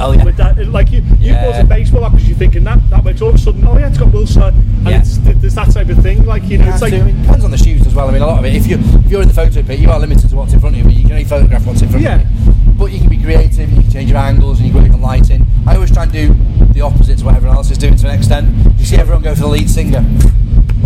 [0.00, 0.24] Oh, yeah.
[0.24, 1.44] With that, like you, you Yeah.
[1.50, 3.88] bought a baseball because you're thinking that that makes all of a sudden, oh yeah,
[3.88, 5.00] it's got Wilson, and Yeah.
[5.00, 6.24] it's there's that type of thing.
[6.24, 6.92] Like you know, it's Has like.
[6.92, 8.08] It depends on the shoes as well.
[8.08, 8.54] I mean, a lot of it.
[8.54, 10.76] If you if you're in the photo pit, you are limited to what's in front
[10.76, 10.84] of you.
[10.84, 12.20] But you can only photograph what's in front Yeah.
[12.20, 12.52] of you.
[12.78, 13.68] But you can be creative.
[13.72, 15.46] You can change your angles, and you can put different lighting.
[15.66, 16.36] I always try and do
[16.72, 18.48] the opposite to what everyone else is doing to an extent.
[18.78, 20.04] You see everyone go for the lead singer.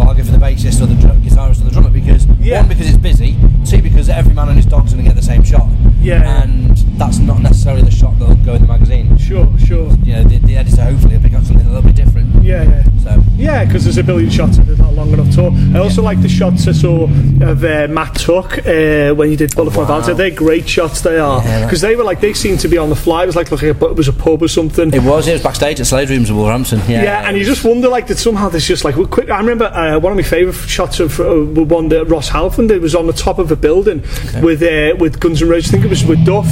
[0.01, 2.61] I'll go for the bassist or the drum, guitarist or the drummer because Yeah.
[2.61, 5.23] one because it's busy, two because every man and his dog's going to get the
[5.27, 5.67] same shot.
[6.01, 6.43] Yeah.
[6.43, 9.17] And that's not necessarily the shot that'll go in the magazine.
[9.19, 11.95] sure, sure, You know, the, the editor hopefully will pick up something a little bit
[11.97, 12.43] different.
[12.43, 12.83] yeah, yeah.
[13.03, 15.53] So Yeah, because there's a billion shots of it not long enough tour.
[15.75, 19.55] I also like the shots I saw of uh, Matt Tuck uh, when you did
[19.55, 20.01] Bullet Wow.
[20.01, 21.01] They're great shots.
[21.01, 23.23] They are Yeah, because they were like they seemed to be on the fly.
[23.25, 24.93] It was like looking at it was a pub or something.
[24.93, 25.27] it was.
[25.29, 26.81] It was backstage at Slade Rooms in Wolverhampton.
[26.89, 27.03] Yeah.
[27.03, 29.31] Yeah, and you just wonder like that somehow there's just like well, quick.
[29.31, 32.83] I remember uh, one of my favourite shots of uh, one that Ross Halford did
[32.83, 34.01] was on the top of a building
[34.43, 35.71] with uh, with Guns N' Roses.
[35.71, 36.47] I think it was with Duff,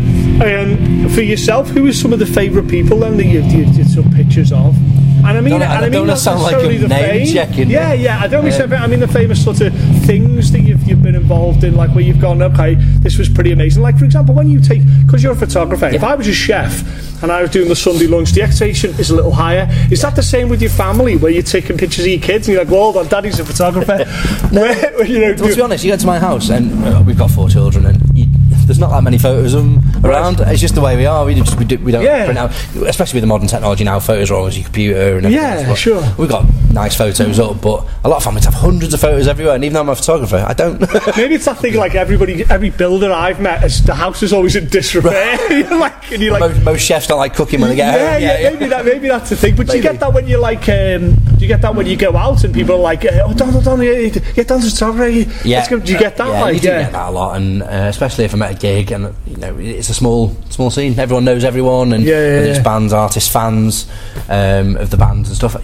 [0.42, 4.10] um, for yourself, who are some of the favourite people then that you, you took
[4.14, 4.76] pictures of?
[5.22, 7.26] And I mean, Don't- I and I mean, don't sound like the name fame.
[7.26, 8.20] checking, Yeah, yeah.
[8.20, 8.54] I don't mean.
[8.54, 8.82] Yeah.
[8.82, 9.74] I mean the famous sort of
[10.06, 13.52] things that you've, you've been involved in, like where you've gone, okay, this was pretty
[13.52, 13.82] amazing.
[13.82, 15.86] Like for example, when you take, because you're a photographer.
[15.88, 16.82] If I was a chef
[17.22, 19.66] and I was doing the Sunday lunch, the expectation is a little higher.
[19.90, 22.54] Is that the same with your family, where you're taking pictures of your kids and
[22.54, 24.04] you're like, well, on, daddy's a photographer.
[24.50, 27.18] Where- where, you know, to be honest, you go to my house, and uh, we've
[27.18, 28.09] got four children, and
[28.70, 30.38] there's not that many photos of them around.
[30.38, 31.24] It's just the way we are.
[31.24, 32.24] We just we, do, we don't Yeah.
[32.24, 32.52] print out,
[32.86, 33.98] especially with the modern technology now.
[33.98, 36.14] Photos are always your computer and everything Yeah, sure.
[36.16, 39.56] We've got nice photos up, but a lot of families have hundreds of photos everywhere.
[39.56, 40.80] And even though I'm a photographer, I don't.
[41.16, 44.54] Maybe it's that thing like everybody, every builder I've met, is the house is always
[44.54, 45.38] in disrepair.
[45.80, 48.22] Like, and you're like, most, most chefs don't like cooking when they get yeah, home.
[48.22, 49.56] yeah, maybe that, maybe that's the thing.
[49.56, 51.96] But do you get that when you're like, um, do you get that when you
[51.96, 53.92] go out and people are like, uh, oh, Don, Don, Don, yeah,
[54.34, 55.08] yeah, Don's a photographer.
[55.48, 55.78] Yeah, go.
[55.78, 56.28] Do you get that?
[56.28, 56.82] Yeah, like, you do yeah.
[56.82, 59.56] get that a lot, and uh, especially if I'm at a gig, and you know,
[59.58, 60.98] it's a small, small scene.
[60.98, 62.62] Everyone knows everyone, and Yeah, yeah, whether it's yeah.
[62.62, 63.90] bands, artists, fans
[64.28, 65.56] um, of the bands and stuff.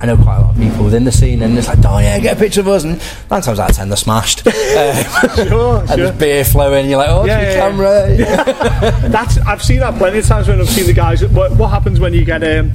[0.00, 2.18] I know quite a lot of people within the scene, and it's like, oh yeah,
[2.18, 4.46] get a picture of us, and nine times out of ten they're smashed.
[4.46, 4.50] Uh,
[5.48, 5.96] Sure, and sure.
[5.96, 9.08] there's beer flowing, and you're like, oh, Yeah, it's yeah, camera.
[9.10, 11.24] That's I've seen that plenty of times when I've seen the guys.
[11.26, 12.72] What, what happens when you get um,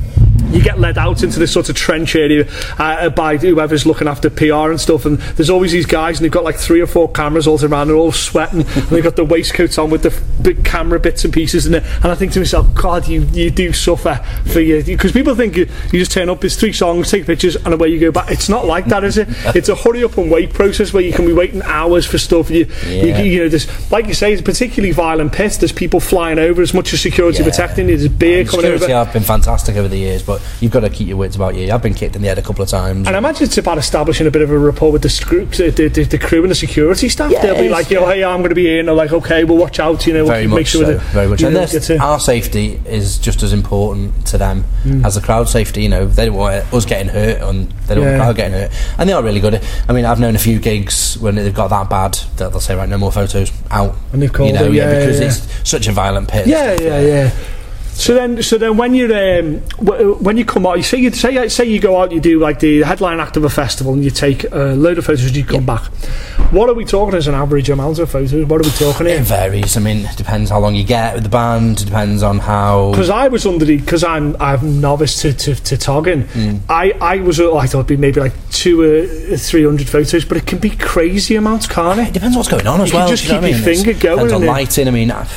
[0.52, 2.46] you get led out into this sort of trench area
[2.78, 6.32] uh, by whoever's looking after PR and stuff, and there's always these guys, and they've
[6.32, 9.26] got like three or four cameras all around, they're all sweating, and they've got the
[9.26, 12.40] waistcoats on with the f- big camera bits and pieces, and, and I think to
[12.40, 14.16] myself, God, you you do suffer
[14.52, 17.56] for you because people think you, you just turn up, it's three songs, take pictures,
[17.56, 18.32] and away you go back.
[18.32, 19.28] It's not like that, is it?
[19.60, 22.50] It's a hurry up and wait process where you can be waiting hours for stuff.
[22.50, 23.22] You, you, Yeah.
[23.22, 25.54] you know, there's like you say, it's a particularly violent pit.
[25.60, 27.50] There's people flying over as much as security Yeah.
[27.50, 27.98] protecting you.
[27.98, 29.06] There's beer coming Security over.
[29.06, 31.72] have been fantastic over the years, but you've got to keep your wits about you.
[31.72, 33.08] I've been kicked in the head a couple of times.
[33.08, 35.10] And I imagine it's about establishing a bit of a rapport with the,
[35.76, 37.32] the, the, the, crew and the security staff.
[37.32, 38.80] Yeah, They'll be like, yo, hey, I'm going to be here.
[38.80, 40.06] And they're like, okay, we'll watch out.
[40.06, 41.42] You know, very we'll make sure so, that very much.
[41.42, 45.06] And know, to- our safety is just as important to them Hmm.
[45.06, 45.84] as the crowd safety.
[45.84, 48.18] You know, they don't want us getting hurt, and they don't want Yeah.
[48.18, 48.72] the crowd getting hurt.
[48.98, 49.62] And they are really good.
[49.88, 52.76] I mean, I've known a few gigs when they've got that bad that they'll say,
[52.76, 53.96] right, no more photos out.
[54.14, 56.48] And they've called you know, it, yeah, because yeah, it's such a violent pit.
[56.48, 57.32] yeah, yeah, yeah.
[58.00, 61.12] So then, so then, when you um, w- when you come out, you say you
[61.12, 64.02] say say you go out, you do like the headline act of a festival, and
[64.06, 65.84] you take a load of photos, and you come back.
[66.54, 68.46] What are we talking as an average amount of photos?
[68.46, 69.20] What are we talking It here?
[69.24, 69.76] varies.
[69.76, 71.82] I mean, it depends how long you get with the band.
[71.82, 72.92] It depends on how.
[72.92, 76.24] Because I was under the because I'm I'm novice to to, to togging.
[76.24, 76.62] Mm.
[76.70, 80.24] I I was uh, I thought it'd be maybe like two uh, three hundred photos,
[80.24, 82.14] but it can be crazy amounts, can't It it?
[82.14, 83.10] depends what's going on as You can well.
[83.10, 83.76] just you keep what I your mean?
[83.76, 84.88] finger It's- going, Depends on lighting.
[84.88, 85.28] I mean, I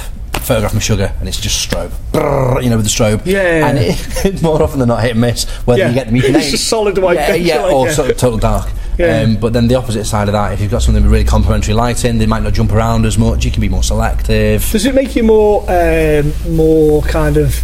[0.53, 1.91] photograph Meshuggah and it's just strobe.
[2.13, 3.25] Brrr, you know, with the strobe.
[3.25, 3.67] Yeah.
[3.69, 5.45] And it, it's more often than not hit and miss.
[5.67, 5.89] Whether Yeah.
[5.89, 7.93] you get the can It's just solid white Yeah, picture, yeah, like, or yeah.
[7.93, 8.71] sort of total dark.
[8.99, 9.21] Yeah.
[9.23, 11.73] Um, but then the opposite side of that, if you've got something with really complementary
[11.73, 13.45] lighting, they might not jump around as much.
[13.47, 14.69] You can be more selective.
[14.71, 17.59] Does it make you more um, more kind of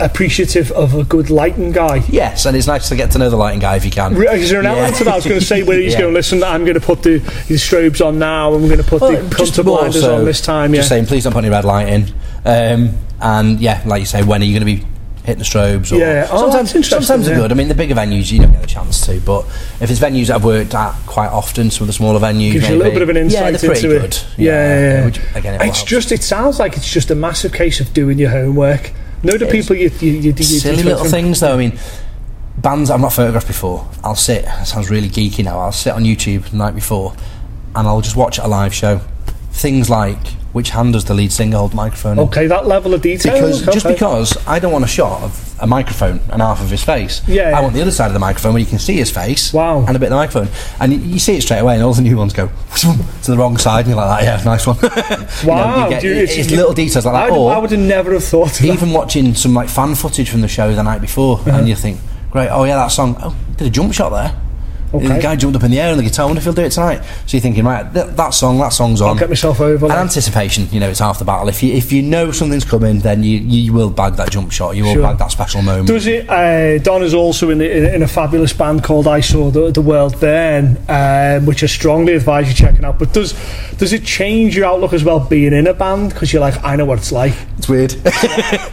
[0.00, 2.02] appreciative of a good lighting guy?
[2.08, 4.14] Yes, and it's nice to get to know the lighting guy if you can.
[4.16, 4.72] Is there an Yeah.
[4.72, 5.12] element to that?
[5.12, 6.00] I was going to say where he's Yeah.
[6.00, 6.12] going.
[6.14, 8.52] To listen, I'm going to put the, the strobes on now.
[8.54, 10.72] I'm going to put Well, the punter blinders so on this time.
[10.74, 10.78] Yeah.
[10.80, 12.12] Just saying, please don't put any red light in.
[12.44, 14.86] Um, and yeah, like you say, when are you going to be
[15.24, 15.92] hitting the strobes?
[15.92, 16.28] Or Yeah.
[16.30, 17.42] Oh, sometimes, sometimes they're yeah.
[17.42, 17.52] good.
[17.52, 19.44] I mean, the bigger venues you don't get a chance to, but
[19.80, 22.68] if it's venues that I've worked at quite often, some of the smaller venues, Gives
[22.68, 24.04] you a little bit of an yeah, insight they're into good.
[24.04, 24.26] it.
[24.38, 25.04] Yeah, yeah, yeah.
[25.04, 25.82] Which, again, it It's helps.
[25.90, 26.12] just.
[26.12, 28.92] It sounds like it's just a massive case of doing your homework.
[29.22, 31.54] Know the people you you, you, you, you silly little things though.
[31.54, 31.78] I mean,
[32.56, 33.88] bands I've not photographed before.
[34.04, 34.44] I'll sit.
[34.44, 35.58] It sounds really geeky now.
[35.58, 37.14] I'll sit on YouTube the night before,
[37.74, 39.00] and I'll just watch a live show.
[39.50, 40.18] Things like
[40.52, 42.18] which hand does the lead singer hold the microphone?
[42.18, 42.24] in?
[42.28, 43.32] Okay, that level of detail.
[43.34, 46.82] Because just because I don't want a shot of a microphone and half of his
[46.84, 47.20] face.
[47.28, 47.56] Yeah.
[47.56, 49.52] I want the other side of the microphone where you can see his face.
[49.52, 49.84] Wow.
[49.86, 50.48] And a bit of the microphone,
[50.80, 53.36] and you, you see it straight away, and all the new ones go to the
[53.36, 56.16] wrong side, and you're like, that, "Yeah, nice one." You know, Wow, you get- dude,
[56.18, 57.30] it's, it's- little details like that.
[57.30, 60.40] would, Or I would have never have thought even watching some like fan footage from
[60.40, 61.50] the show the night before, Uh-huh.
[61.58, 63.16] and you think, "Great, oh yeah, that song.
[63.22, 64.34] Oh, did a jump shot there."
[64.94, 65.06] Okay.
[65.08, 66.22] The guy jumped up in the air on the guitar.
[66.24, 67.02] I wonder if he'll do it tonight.
[67.26, 69.10] So you're thinking, right, th- that song, that song's on.
[69.10, 69.84] I'll get myself over.
[69.84, 69.98] and like.
[69.98, 71.48] anticipation, you know, it's half the battle.
[71.48, 74.76] If you if you know something's coming, then you you will bag that jump shot.
[74.76, 75.02] You will Sure.
[75.02, 75.88] bag that special moment.
[75.88, 76.28] Does it?
[76.28, 79.82] Uh, Don is also in, in, in a fabulous band called I Saw the, the
[79.82, 82.98] World Burn, um, which I strongly advise you checking out.
[82.98, 83.34] But does
[83.76, 86.14] does it change your outlook as well being in a band?
[86.14, 87.34] Because you're like, I know what it's like.
[87.58, 87.94] It's weird.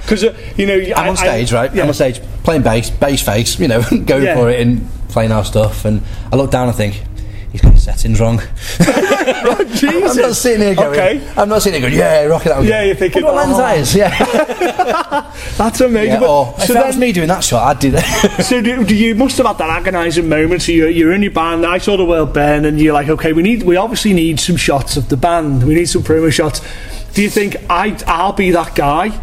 [0.05, 1.73] Because uh, you know, I'm on stage, right?
[1.73, 1.81] Yeah.
[1.83, 4.35] I'm on stage playing bass, bass face, you know, going Yeah.
[4.35, 5.85] for it and playing our stuff.
[5.85, 7.01] And I look down and think,
[7.49, 8.39] he's got his settings wrong.
[8.39, 10.17] Jesus.
[10.17, 11.33] I'm not sitting here going, Okay.
[11.37, 12.65] I'm not sitting here going, yeah, rock it out.
[12.65, 13.57] Yeah, you're thinking, what lens oh.
[13.59, 13.95] that is.
[13.95, 14.09] Yeah.
[15.57, 16.21] That's amazing.
[16.21, 16.27] yeah.
[16.27, 18.43] Or if so that was me doing that shot, I'd do that.
[18.43, 20.63] so do, do you must have had that agonising moment.
[20.63, 21.65] So you're, you're in your band.
[21.65, 24.57] I saw the world burn, and you're like, okay, we need, we obviously need some
[24.57, 25.65] shots of the band.
[25.65, 26.59] We need some promo shots.
[27.13, 29.17] Do you think I, I'll be that guy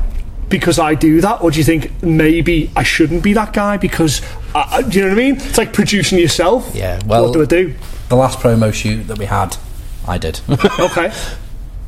[0.53, 4.21] because I do that, or do you think maybe I shouldn't be that guy because,
[4.55, 5.35] I, do you know what I mean?
[5.37, 6.71] It's like producing yourself.
[6.75, 7.75] Yeah, well- what do I do?
[8.09, 9.57] the last promo shoot that we had,
[10.07, 10.39] I did.
[10.79, 11.11] Okay.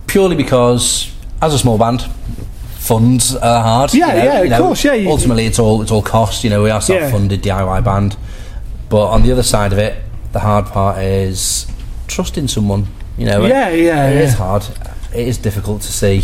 [0.07, 2.00] Purely because, as a small band,
[2.79, 3.92] funds are hard.
[3.92, 6.03] Yeah, you know, yeah, you of know, course, yeah, you- ultimately, it's all it's all
[6.03, 6.42] cost.
[6.44, 8.16] You know, we are self-funded DIY band,
[8.88, 11.66] but on the other side of it, the hard part is
[12.07, 12.87] trusting someone.
[13.18, 14.37] You know, Yeah, yeah, it is yeah.
[14.38, 14.64] hard.
[15.14, 16.22] It is difficult to see.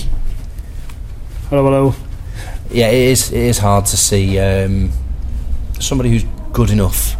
[1.50, 1.94] Hello, hello.
[2.72, 3.32] Yeah, it is.
[3.32, 4.90] It is hard to see um,
[5.78, 7.16] somebody who's good enough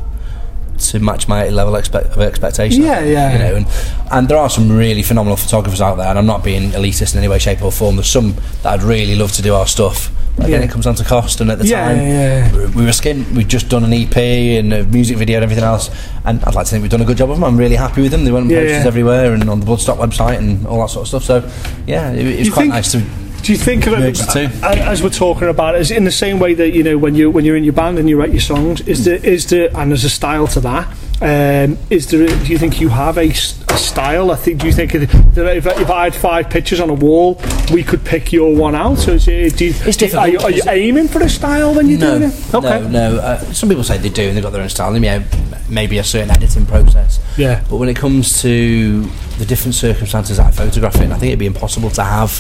[0.79, 2.83] to match my level expect- of expectation.
[2.83, 3.33] Yeah, yeah.
[3.33, 3.67] You know, and,
[4.13, 7.19] and there are some really phenomenal photographers out there, and I'm not being elitist in
[7.19, 7.97] any way, shape, or form.
[7.97, 10.11] There's some that I'd really love to do our stuff.
[10.37, 10.67] But again, Yeah.
[10.69, 12.53] it comes down to cost, and at the Yeah, time, yeah.
[12.57, 13.27] we- we were skin.
[13.35, 14.17] We'd just done an EP
[14.59, 15.91] and a music video and everything else,
[16.25, 17.45] and I'd like to think we've done a good job of them.
[17.45, 18.25] I'm really happy with them.
[18.25, 21.25] They went posters everywhere and on the Bloodstock website and all that sort of stuff.
[21.25, 21.51] So,
[21.87, 23.03] yeah, it, it was you quite nice to.
[23.43, 24.21] Do you think of it
[24.63, 27.31] as we're talking about it, is in the same way that you know when you
[27.31, 28.81] when you're in your band and you write your songs?
[28.83, 30.95] Is there is there and there's a style to that?
[31.23, 32.27] Um, is there?
[32.27, 34.31] Do you think you have a style?
[34.31, 34.61] I think.
[34.61, 37.41] Do you think that if, if I had five pictures on a wall,
[37.73, 38.97] we could pick your one out?
[38.97, 39.25] So it,
[39.57, 41.99] do you, It's do you- Are you, are you aiming for a style when you're
[41.99, 42.55] no, doing it?
[42.55, 42.81] Okay.
[42.81, 43.17] No, no.
[43.19, 44.93] Uh, some people say they do and they've got their own style.
[44.93, 45.25] They may
[45.69, 47.21] maybe a certain editing process.
[47.37, 47.65] Yeah.
[47.69, 49.03] But when it comes to
[49.39, 52.31] the different circumstances that I photograph in, I think it'd be impossible to have.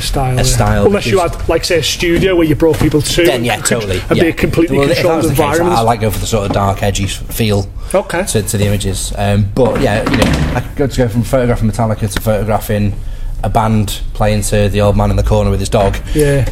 [0.00, 0.34] Style.
[0.34, 0.42] A yeah.
[0.42, 3.24] style Unless you had, like, say, a studio where you brought people to.
[3.24, 4.00] Then yeah, totally.
[4.08, 4.24] And yeah.
[4.24, 5.76] be a completely Well, controlled was the case, environment.
[5.76, 7.62] I, I like go for the sort of dark, edgy feel
[7.94, 8.24] okay.
[8.24, 9.12] to, to the images.
[9.16, 12.94] Um, but yeah, you know, I could go to go from photographing Metallica to photographing
[13.42, 15.96] a band playing to the old man in the corner with his dog.
[16.14, 16.48] Yeah.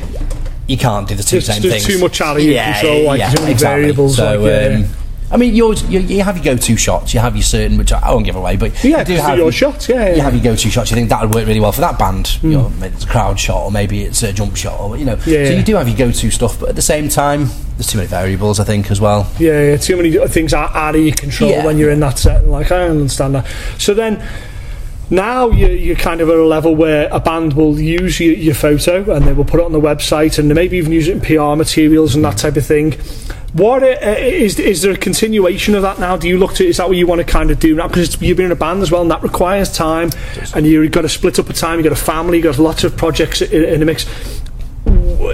[0.68, 1.96] You can't do the two There's- same there's things.
[1.96, 4.88] too much out of your control, like, too many variables, So, like, yeah, um, yeah.
[5.32, 7.14] I mean, you, you you have your go-to shots.
[7.14, 9.38] You have your certain, which I, I won't give away, but Yeah, you do have
[9.38, 10.90] your shots, yeah, You have your go-to shots.
[10.90, 12.28] You think that would work really well for that band.
[12.28, 12.50] Hmm.
[12.50, 15.14] You know, it's a crowd shot, or maybe it's a jump shot, or you know.
[15.14, 15.50] Yeah, so yeah.
[15.50, 18.60] you do have your go-to stuff, but at the same time, there's too many variables.
[18.60, 19.30] I think as well.
[19.38, 21.64] Yeah, yeah, too many things are out of your control Yeah.
[21.64, 22.50] when you're in that setting.
[22.50, 23.46] Like I understand that.
[23.78, 24.22] So then,
[25.12, 28.54] now you're, you're kind of at a level where a band will use your, your
[28.54, 31.16] photo and they will put it on the website and they maybe even use it
[31.16, 32.94] in PR materials and that type of thing.
[33.52, 36.16] What uh, is is there a continuation of that now?
[36.16, 37.86] Do you look to is that what you want to kind of do now?
[37.86, 40.10] Because you've been in a band as well, and that requires time,
[40.54, 41.78] and you've got to split up a time.
[41.78, 44.06] You've got a family, you've got lots of projects in, in the mix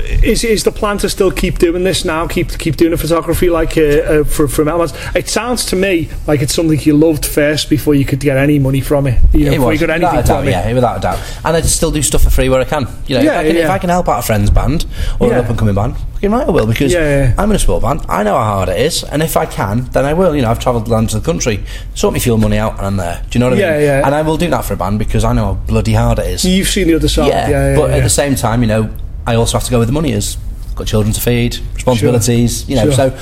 [0.04, 2.26] is is the plan to still keep doing this now?
[2.26, 4.86] Keep keep doing the photography like uh, uh, for for metal?
[5.14, 8.58] It sounds to me like it's something you loved first before you could get any
[8.58, 9.18] money from it.
[9.32, 10.50] You know, It was, you got without anything a doubt, from it.
[10.52, 11.18] yeah, without a doubt.
[11.44, 12.86] And I still do stuff for free where I can.
[13.06, 13.64] You know, Yeah, if, I can, yeah.
[13.64, 14.86] if I can help out a friend's band
[15.20, 15.34] or Yeah.
[15.38, 17.34] an up and coming band, fucking right I will because Yeah.
[17.38, 18.00] I'm in a sport band.
[18.08, 20.34] I know how hard it is, and if I can, then I will.
[20.34, 22.96] You know, I've travelled lands of the country, sort me fuel money out, and I'm
[22.96, 23.22] there.
[23.30, 23.82] Do you know what I mean?
[23.82, 24.02] yeah.
[24.06, 26.26] And I will do that for a band because I know how bloody hard it
[26.26, 26.44] is.
[26.44, 28.90] You've seen the other side, yeah, but at the same time, you know,
[29.28, 30.38] I also have to go where the money is.
[30.74, 32.66] Got children to feed, responsibilities.
[32.68, 32.92] You know, Sure.
[33.12, 33.18] so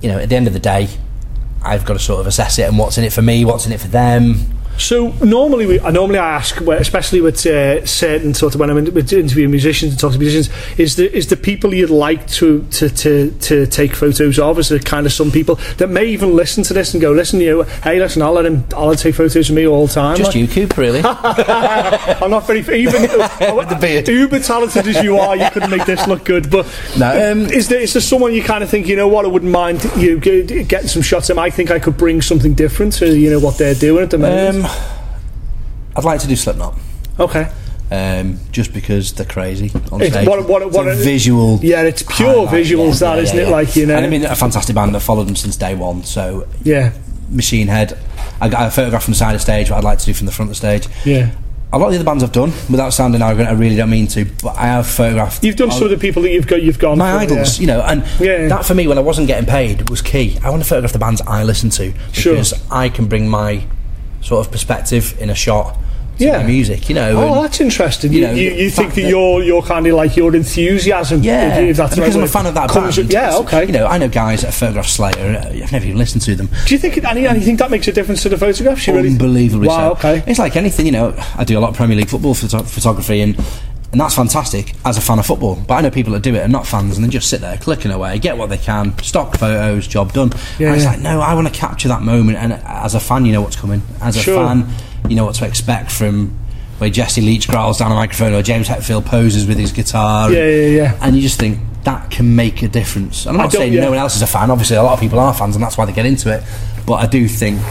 [0.00, 0.88] you know, at the end of the day,
[1.62, 3.72] I've got to sort of assess it and what's in it for me, what's in
[3.72, 4.36] it for them.
[4.78, 8.78] So normally, we, I normally I ask, especially with uh, certain sort of when I'm
[8.78, 12.26] in, with interviewing musicians and talking to musicians, is the is the people you'd like
[12.28, 14.58] to to, to, to take photos of?
[14.58, 17.40] Is there kind of some people that may even listen to this and go, listen,
[17.40, 19.86] you know, hey, listen, I'll let him, I'll let him take photos of me all
[19.86, 20.16] the time.
[20.16, 21.00] Just like, you, Coop, really.
[21.04, 24.08] I'm not very even the beard.
[24.08, 26.50] uber talented as you are, you couldn't make this look good.
[26.50, 26.66] But
[26.98, 29.28] No, um, is there is there someone you kind of think, you know what, I
[29.28, 31.42] wouldn't mind you getting some shots of them.
[31.42, 34.18] I think I could bring something different to you know what they're doing at the
[34.18, 34.64] moment.
[34.64, 34.65] Um,
[35.96, 36.76] I'd like to do Slipknot,
[37.18, 37.48] okay.
[37.90, 40.28] um, just because they're crazy on It's- stage.
[40.28, 41.58] what- what- It's visual.
[41.62, 43.48] Yeah, it's pure visuals, that isn't it?
[43.48, 46.04] Like you know, And I mean, a fantastic band that followed them since day one.
[46.04, 46.90] So, yeah,
[47.30, 47.96] Machine Head.
[48.40, 50.26] I got a photograph from the side of stage, what I'd like to do from
[50.26, 50.88] the front of the stage.
[51.06, 51.30] yeah,
[51.72, 54.06] a lot of the other bands I've done, without sounding arrogant, I really don't mean
[54.08, 55.42] to, but I have photographed.
[55.42, 56.62] You've done some of the people that you've got.
[56.62, 57.60] You've gone my for, idols, yeah.
[57.62, 58.48] you know, and Yeah.
[58.48, 60.38] that for me, when I wasn't getting paid, was key.
[60.44, 62.34] I want to photograph the bands I listen to Sure.
[62.34, 63.62] because I can bring my
[64.20, 65.76] sort of perspective in a shot
[66.18, 66.42] to Yeah.
[66.46, 67.10] music, you know.
[67.16, 68.10] Oh, and- that's interesting.
[68.12, 71.22] you You, know, you, you think that that- your your kind of like your enthusiasm,
[71.22, 73.12] Yeah, if, that's because right I'm a fan of that comes- band.
[73.12, 73.66] Yeah, okay.
[73.66, 75.12] You know, I know guys at photograph Slayer.
[75.44, 76.48] uh, I've never even listened to them.
[76.66, 78.86] Do you think it, any, and you think that makes a difference to the photographs?
[78.86, 80.08] You really- Unbelievably Wow, so.
[80.08, 80.22] okay.
[80.26, 81.14] It's like anything, you know.
[81.36, 83.36] I do a lot of Premier League football photo- photography, and
[83.96, 85.54] and that's fantastic as a fan of football.
[85.56, 87.56] But I know people that do it and not fans, and they just sit there
[87.56, 90.32] clicking away, get what they can, stock photos, job done.
[90.58, 90.90] Yeah, and it's yeah.
[90.90, 92.36] like, no, I want to capture that moment.
[92.36, 93.80] And as a fan, you know what's coming.
[94.02, 94.46] As a Sure.
[94.46, 94.68] fan,
[95.08, 96.38] you know what to expect from.
[96.76, 100.44] Where Jesse Leach growls down a microphone, or James Hetfield poses with his guitar, Yeah,
[100.46, 100.98] yeah, yeah.
[101.00, 103.24] and you just think that can make a difference.
[103.24, 103.80] And I'm not saying yeah.
[103.80, 104.50] no one else is a fan.
[104.50, 106.44] Obviously, a lot of people are fans, and that's why they get into it.
[106.86, 107.62] But I do think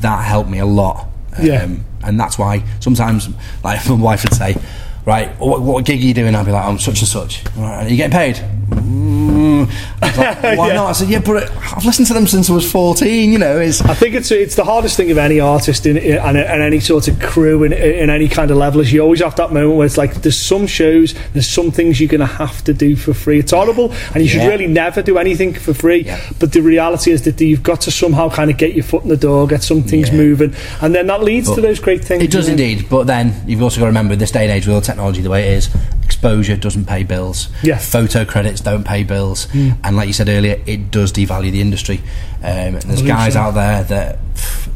[0.00, 1.08] that helped me a lot.
[1.36, 1.68] Um, Yeah.
[2.04, 3.28] and that's why sometimes,
[3.62, 4.56] like my wife would say,
[5.04, 7.86] "Right, what, what gig are you doing?" I'd be like, "I'm such and such." Right,
[7.86, 8.40] are you getting paid?
[8.74, 9.68] Mm.
[10.02, 10.74] Like, why Yeah.
[10.74, 10.88] not?
[10.90, 13.32] I said, "Yeah, but I've listened to them since I was 14.
[13.32, 16.18] You know, it's I think it's it's the hardest thing of any artist in, in
[16.18, 19.20] and, and any sort of crew in, in any kind of level is you always
[19.20, 22.26] have that moment where it's like there's some shows there's some things you're going to
[22.26, 24.48] have to do for free it's horrible and you should Yeah.
[24.48, 26.20] really never do anything for free Yeah.
[26.38, 29.08] but the reality is that you've got to somehow kind of get your foot in
[29.08, 32.30] the door get some things moving and then that leads to those great things It
[32.30, 34.80] does indeed, but then you've also got to remember this day and age with all
[34.82, 35.68] technology the way it is,
[36.04, 37.48] exposure doesn't pay bills.
[37.62, 37.78] Yeah.
[37.78, 41.98] Photo credits don't pay bills, and like you said earlier, it does devalue the industry.
[42.42, 43.40] Um, there's guys so.
[43.40, 44.18] out there that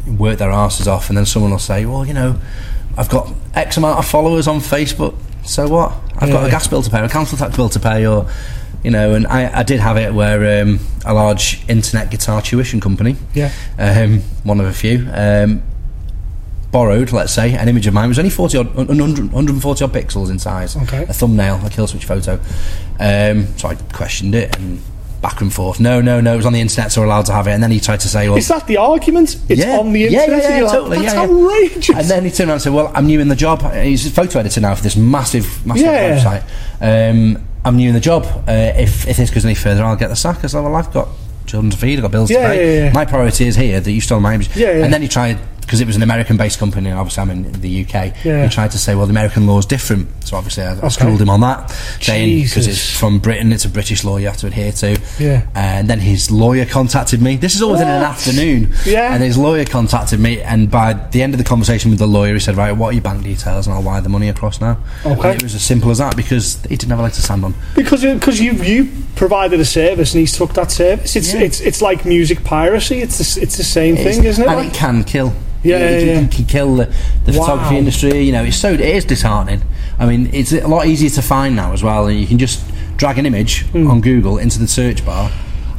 [0.06, 2.40] work their asses off, and then someone will say, "Well, you know,
[2.96, 5.14] I've got X amount of followers on Facebook,
[5.44, 5.92] so what?
[6.16, 6.46] I've got Yeah.
[6.46, 8.26] a gas bill to pay, a council tax bill to pay, or."
[8.84, 12.80] You know, and I, I did have it where um, a large internet guitar tuition
[12.80, 13.50] company, Yeah.
[13.76, 15.62] um, one of a few, um,
[16.70, 18.06] borrowed, let's say, an image of mine.
[18.06, 20.76] It was only 40 odd, 100, 140 odd pixels in size.
[20.76, 21.02] Okay.
[21.04, 22.34] A thumbnail, a Killswitch photo.
[23.00, 24.82] Um, so I questioned it and
[25.22, 25.80] back and forth.
[25.80, 27.52] No, no, no, it was on the internet, so we're allowed to have it.
[27.52, 30.04] And then he tried to say, well, is that the argument it's yeah, on the
[30.04, 31.28] internet yeah, yeah, you're like, totally, that's yeah, yeah.
[31.30, 33.62] outrageous and then he turned around and said, "Well, I'm new in the job.
[33.74, 36.42] He's a photo editor now for this massive, massive Yeah.
[36.80, 37.10] website.
[37.10, 38.26] Um, I'm new in the job.
[38.46, 40.92] Uh, if if this goes any further, I'll get the sack." I said, "Well, I've
[40.92, 41.08] got
[41.46, 41.98] children to feed.
[41.98, 42.76] I've got bills Yeah, to pay.
[42.78, 42.92] yeah, yeah.
[42.92, 44.84] My priority is here that you stole my image." Yeah, yeah.
[44.84, 47.82] And then he tried because it was an American-based company, and obviously I'm in the
[47.84, 48.24] UK.
[48.24, 48.44] Yeah.
[48.44, 50.88] He tried to say, "Well, the American law is different." So obviously I, I Okay.
[50.88, 54.38] schooled him on that, saying because it's from Britain, it's a British law you have
[54.38, 54.98] to adhere to.
[55.18, 55.42] Yeah.
[55.54, 57.36] And then his lawyer contacted me.
[57.36, 58.72] This is all within an afternoon.
[58.86, 59.12] Yeah.
[59.12, 62.32] And his lawyer contacted me, and by the end of the conversation with the lawyer,
[62.32, 64.78] he said, "Right, what are your bank details, and I'll wire the money across now."
[65.04, 65.30] Okay.
[65.32, 67.44] And it was as simple as that because he didn't have a leg to stand
[67.44, 67.54] on.
[67.74, 71.14] because because you you provided a service and he took that service.
[71.14, 71.40] It's Yeah.
[71.40, 73.00] it's it's like music piracy.
[73.02, 74.46] It's the, it's the same It's- thing, isn't it?
[74.48, 75.34] And Like- it can kill.
[75.62, 76.20] Yeah, yeah, it, yeah.
[76.20, 76.94] it can kill the,
[77.24, 77.46] the Wow.
[77.46, 78.20] photography industry.
[78.22, 79.62] You know, it's so it is disheartening.
[79.98, 82.06] I mean, it's a lot easier to find now as well.
[82.06, 82.62] And you can just
[82.96, 83.90] drag an image Hmm.
[83.90, 85.30] on Google into the search bar.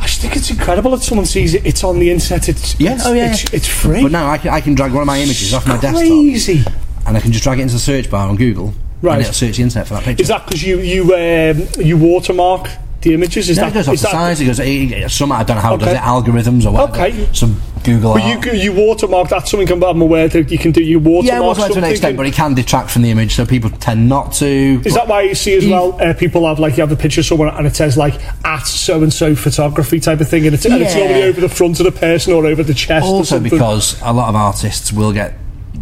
[0.02, 1.66] I just think it's incredible that someone sees it.
[1.66, 2.48] It's on the internet.
[2.50, 4.02] It's Yeah, It's, oh yeah, It's, it's free.
[4.02, 6.64] But now I can, I can drag one of my images off my desktop Crazy.
[7.06, 8.74] and I can just drag it into the search bar on Google.
[9.02, 9.14] Right.
[9.16, 10.22] And it'll search the internet for that picture.
[10.22, 12.70] Is that because you you um, you watermark
[13.02, 13.50] the images?
[13.50, 14.42] Is No, that it goes off the that- size.
[14.42, 14.60] It goes.
[14.60, 15.98] It, some I don't know how it does it.
[15.98, 16.92] Algorithms or whatever.
[16.94, 17.30] Okay.
[17.34, 18.14] Some Google.
[18.14, 18.46] But art.
[18.46, 20.84] you you watermark that's something I'm aware that you can do.
[20.84, 23.70] You watermark yeah, to an extent, but it can detract from the image, so people
[23.70, 24.82] tend not to.
[24.86, 25.98] is that why you see as You- well?
[26.02, 28.16] Uh, people have like you have a picture of someone and it says like
[28.46, 31.06] at so and so photography type of thing, and it's, and it's Yeah.
[31.06, 33.06] normally over the front of the person or over the chest.
[33.06, 35.34] also because a lot of artists will get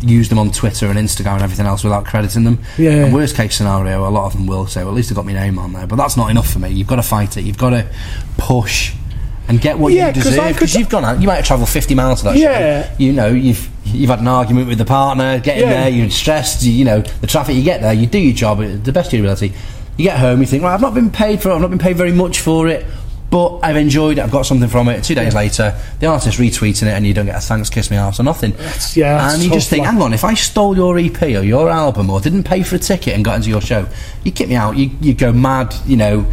[0.01, 2.59] use them on Twitter and Instagram and everything else without crediting them.
[2.77, 2.91] Yeah.
[3.05, 5.25] And worst case scenario, a lot of them will say, "Well, at least I got
[5.25, 6.69] my name on there," but that's not enough for me.
[6.69, 7.41] You've got to fight it.
[7.45, 7.85] You've got to
[8.37, 8.93] push.
[9.49, 11.21] And get what Yeah, you deserve because you've gone out.
[11.21, 12.83] You might have travelled fifty miles to that Yeah.
[12.83, 12.89] show.
[12.97, 15.39] You know, you've you've had an argument with the partner.
[15.39, 15.69] Getting Yeah.
[15.83, 16.63] there, you're stressed.
[16.63, 17.55] You, you know, the traffic.
[17.55, 19.53] You get there, you do your job uh, the best of your ability.
[19.95, 21.55] You get home, you think, right, I've not been paid for it.
[21.55, 22.85] I've not been paid very much for it,
[23.31, 24.21] but I've enjoyed it.
[24.21, 25.03] I've got something from it.
[25.03, 27.97] Two days later, the artist retweeting it, and you don't get a thanks, kiss me
[27.97, 28.51] ass, or nothing.
[28.93, 31.69] yeah, that's and you just think, hang on, if I stole your EP or your
[31.69, 33.87] album or didn't pay for a ticket and got into your show,
[34.23, 34.77] you kick me out.
[34.77, 35.73] You you go mad.
[35.87, 36.25] You know,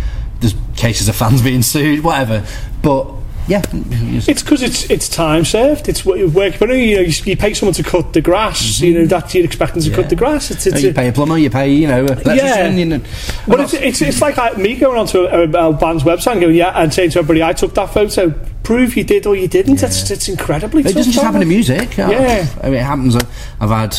[0.76, 2.46] cases of fans being sued, whatever.
[2.82, 3.08] But
[3.46, 5.86] yeah, It's because it's it's time served.
[5.86, 6.58] It's what you work.
[6.58, 8.80] But you know, you, you pay someone to cut the grass.
[8.80, 9.02] You mm-hmm.
[9.02, 9.96] know that you'd expect them to Yeah.
[9.96, 10.50] cut the grass.
[10.50, 12.06] It's, it's oh, you pay a plumber, you pay, you know.
[12.24, 12.70] Yeah.
[12.70, 13.00] You know,
[13.46, 16.40] But it's, it's, it's like I, me going onto a, a, a band's website and
[16.40, 18.30] going, yeah, and saying to everybody, I took that photo.
[18.62, 19.82] Prove you did or you didn't.
[19.82, 21.98] It's, it's incredibly It doesn't just happen to music.
[21.98, 22.48] Yeah.
[22.62, 23.14] I mean, it happens.
[23.60, 23.94] I've had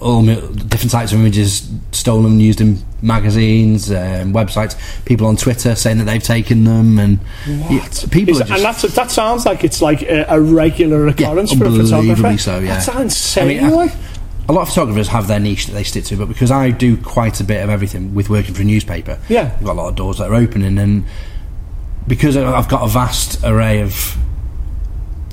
[0.00, 4.76] all different types of images stolen and used in magazines, um, websites.
[5.04, 8.52] People on Twitter saying that they've taken them, and yeah, people Is- are just.
[8.52, 12.38] and that's that sounds like it's like a, a regular occurrence for a unbelievably photographer.
[12.38, 12.74] so, yeah.
[12.74, 13.48] That's I insane.
[13.62, 13.92] mean, like.
[14.48, 16.96] a lot of photographers have their niche that they stick to, but because I do
[16.96, 19.54] quite a bit of everything with working for a newspaper, Yeah.
[19.58, 21.04] I've got a lot of doors that are opening, and
[22.08, 24.16] because I've got a vast array of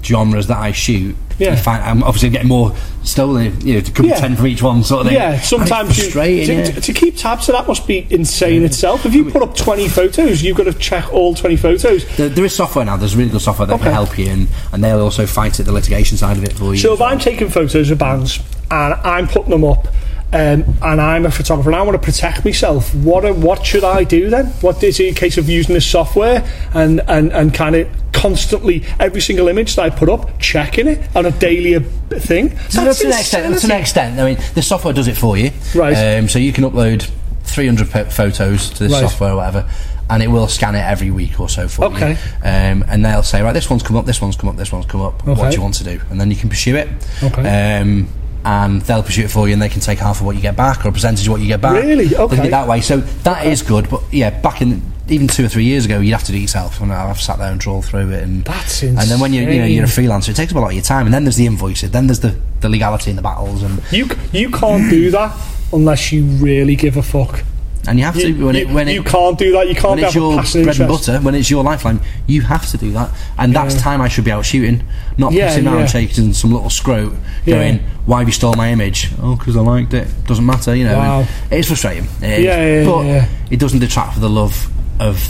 [0.03, 1.55] genres that I shoot, Yeah.
[1.55, 3.59] find I'm obviously getting more stolen.
[3.65, 4.15] You know, to come Yeah.
[4.19, 5.15] ten from each one, sort of thing.
[5.17, 6.63] Yeah, sometimes you, to, yeah.
[6.65, 9.05] to, to keep tabs of that must be insane itself.
[9.05, 12.17] If you put up 20 photos, you've got to check all 20 photos.
[12.17, 12.97] There, there is software now.
[12.97, 13.83] There's really good software that Okay.
[13.85, 16.73] can help you, and, and they'll also fight at the litigation side of it for
[16.73, 16.79] you.
[16.79, 18.39] So if I'm taking photos of bands
[18.71, 19.87] and I'm putting them up,
[20.33, 23.83] um, and I'm a photographer and I want to protect myself, what are, what should
[23.83, 24.47] I do then?
[24.61, 28.83] What is it a case of using this software and, and, and kind of constantly
[28.99, 32.49] every single image that I put up, checking it on a daily uh, thing?
[32.49, 35.37] To, That's to, an extent, to an extent, I mean, the software does it for
[35.37, 35.51] you.
[35.73, 35.93] Right.
[36.17, 37.09] Um, so you can upload
[37.43, 39.01] 300 po- photos to this Right.
[39.01, 39.69] software or whatever,
[40.09, 42.11] and it will scan it every week or so for Okay.
[42.11, 42.17] you.
[42.43, 44.85] Um, and they'll say, right, this one's come up, this one's come up, this one's
[44.87, 45.25] come up.
[45.25, 46.01] What do you want to do?
[46.09, 46.89] And then you can pursue it.
[47.23, 47.79] Okay.
[47.79, 48.09] Um,
[48.47, 50.55] and they'll pursue it for you, and they can take half of what you get
[50.55, 51.83] back or a percentage of what you get back.
[51.83, 52.15] Really?
[52.15, 52.47] Okay.
[52.47, 52.79] it that way.
[52.79, 53.89] So that is good.
[53.89, 56.41] But yeah, back in even two or three years ago, you'd have to do it
[56.41, 56.79] yourself.
[56.79, 58.23] And I've sat there and trawl through it.
[58.23, 58.99] And That's insane.
[58.99, 60.73] and then when you're you know you're a freelancer, it takes up a lot of
[60.75, 61.07] your time.
[61.07, 61.91] And then there's the invoices.
[61.91, 63.63] Then there's the, the legality and the battles.
[63.63, 65.35] And You, you can't do that
[65.73, 67.43] unless you really give a fuck.
[67.87, 69.67] And you have to You, when you, it when you it can't do that.
[69.67, 72.77] You can't when it's your bread and butter, when it's your lifeline, you have to
[72.77, 74.83] do that, and that's time I should be out shooting,
[75.17, 75.81] not Yeah, sitting down yeah.
[75.81, 77.15] and shaking some little scrote,
[77.45, 77.55] Yeah.
[77.55, 80.07] going, "Why have you stole my image?" Oh, because I liked it.
[80.25, 80.97] Doesn't matter, you know.
[80.97, 81.27] Wow.
[81.49, 82.45] It's frustrating, It is.
[82.45, 83.25] Yeah, yeah, but yeah.
[83.49, 84.69] it doesn't detract from the love
[84.99, 85.27] of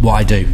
[0.00, 0.46] what I do.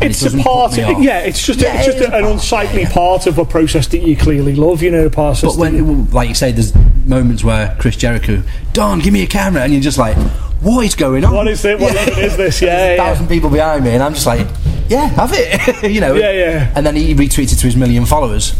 [0.00, 0.72] And It's it a part.
[0.72, 2.92] me yeah, it's just Yeah, it's just it is a an unsightly yeah.
[2.92, 4.82] part of a process that you clearly love.
[4.82, 5.50] You know, the process.
[5.52, 6.74] But when, like you say, there's
[7.06, 8.42] moments where Chris Jericho,
[8.72, 10.16] Don, give me a camera, and you're just like,
[10.64, 11.34] what is going on?
[11.34, 11.78] What is it?
[11.78, 12.54] What is this?
[12.64, 12.96] Yeah, There's a yeah.
[12.96, 14.46] thousand people behind me, and I'm just like,
[14.88, 16.14] yeah, have it, you know.
[16.14, 16.72] Yeah, yeah.
[16.74, 18.54] And then he retweeted to his million followers.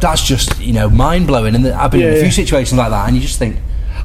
[0.00, 2.30] That's just you know mind blowing, and I've been in a few yeah.
[2.30, 3.56] situations like that, and you just think,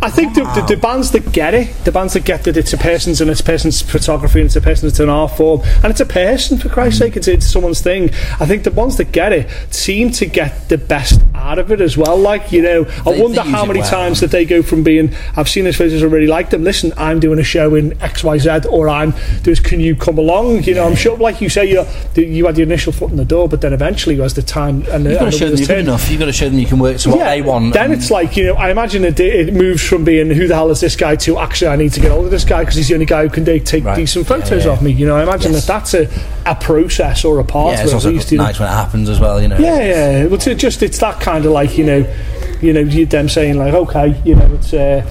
[0.03, 2.73] I think the, the, the bands that get it, the bands that get that it's
[2.73, 5.61] a person's and it's a person's photography and it's a person, it's an art form,
[5.81, 8.09] and it's a person for Christ's sake, it's, it's someone's thing.
[8.39, 11.79] I think the ones that get it seem to get the best out of it
[11.79, 12.17] as well.
[12.17, 13.89] Like you know, I They- wonder they how many well.
[13.89, 16.63] times that they go from being, I've seen this photos, I really like them.
[16.65, 19.55] Listen, I'm doing a show in X Y Z, or I'm doing.
[19.63, 20.63] Can you come along?
[20.63, 21.85] You know, I'm sure, like you say, you
[22.21, 25.05] you had the initial foot in the door, but then eventually, as the time and
[25.05, 26.09] you've got to the show them good enough.
[26.09, 27.73] You've got to show them you can work to what they want.
[27.73, 30.71] then it's like you know, I imagine it, it moves from being who the hell
[30.71, 32.87] is this guy to actually I need to get hold of this guy because he's
[32.87, 33.95] the only guy who can take, take Right.
[33.95, 34.71] decent Yeah, photos yeah.
[34.71, 34.91] of me.
[34.91, 35.67] You know, I imagine Yes.
[35.67, 36.09] that that's a,
[36.47, 38.31] a process or a part yeah, of it's it also least.
[38.31, 38.45] You know.
[38.45, 39.39] nice when it happens as well.
[39.39, 39.59] You know.
[39.59, 40.25] Yeah, yeah.
[40.25, 42.13] Well, it's just it's that kind of like you know,
[42.59, 44.73] you know, you them saying like, okay, you know, it's.
[44.73, 45.07] Uh,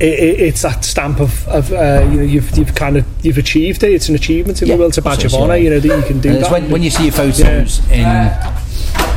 [0.00, 3.38] it, it, it's that stamp of, of uh, you know you've you've kind of you've
[3.38, 3.90] achieved it.
[3.92, 4.88] It's an achievement, if Yeah, you will.
[4.88, 5.56] It's a badge of honour.
[5.56, 6.52] You know that you can do that.
[6.52, 8.04] when, when you see your photos in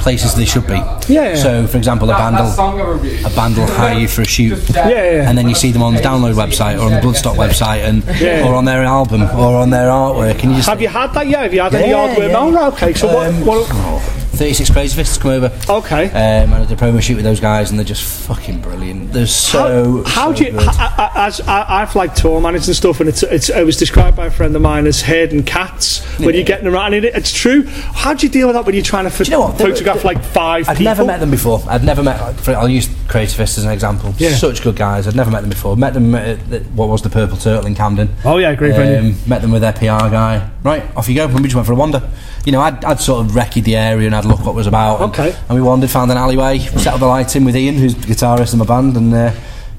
[0.02, 0.80] places they should be.
[1.08, 1.36] Yeah.
[1.36, 4.90] So, for example, a band will, a band will hire you for a shoot, yeah,
[4.90, 5.30] yeah.
[5.30, 8.04] and then you see them on the download website or on the Bloodstock website, and
[8.20, 8.48] Yeah.
[8.48, 11.28] or on their album or on their artwork, and you just Have you had that?
[11.28, 11.44] Yeah.
[11.44, 12.32] Have you had any Yeah, hard work?
[12.32, 12.38] yeah.
[12.38, 12.94] Oh, right, okay.
[12.94, 13.68] So Um, what?
[13.68, 15.52] what 36 Crazyfists come over.
[15.70, 16.06] okay.
[16.08, 19.12] Um, and I did a promo shoot with those guys, and they're just fucking brilliant.
[19.14, 20.04] They're so.
[20.04, 20.58] how, how so do you.
[20.60, 23.78] I, I, as I, I've like tour managed and stuff and it's, it's it was
[23.78, 26.36] described by a friend of mine as herding cats when Yeah.
[26.36, 28.84] you're getting around and it, it's true how do you deal with that when you're
[28.84, 29.58] trying to you know what?
[29.58, 31.62] They were- photograph like five I'd people never met them before.
[31.68, 32.20] I'd never met.
[32.50, 34.14] I'll use Crazy as an example.
[34.18, 34.36] Yeah.
[34.36, 35.08] Such good guys.
[35.08, 35.76] I'd never met them before.
[35.76, 36.38] Met them at
[36.72, 38.10] what was the Purple Turtle in Camden.
[38.26, 40.50] oh yeah great venue Um, met them with their PR guy.
[40.64, 41.26] Right, off you go.
[41.26, 42.08] And we just went for a wander.
[42.46, 45.02] You know, I'd, I'd sort of recce the area and I'd look what was about.
[45.02, 45.36] And- Okay.
[45.50, 48.54] And we wandered, found an alleyway, set up the lighting with Ian, who's the guitarist
[48.54, 49.32] in my band, and uh,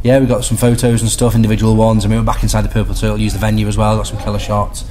[0.03, 2.68] yeah, we got some photos and stuff, individual ones, and we went back inside the
[2.68, 4.85] Purple Turtle, used the venue as well, got some killer shots.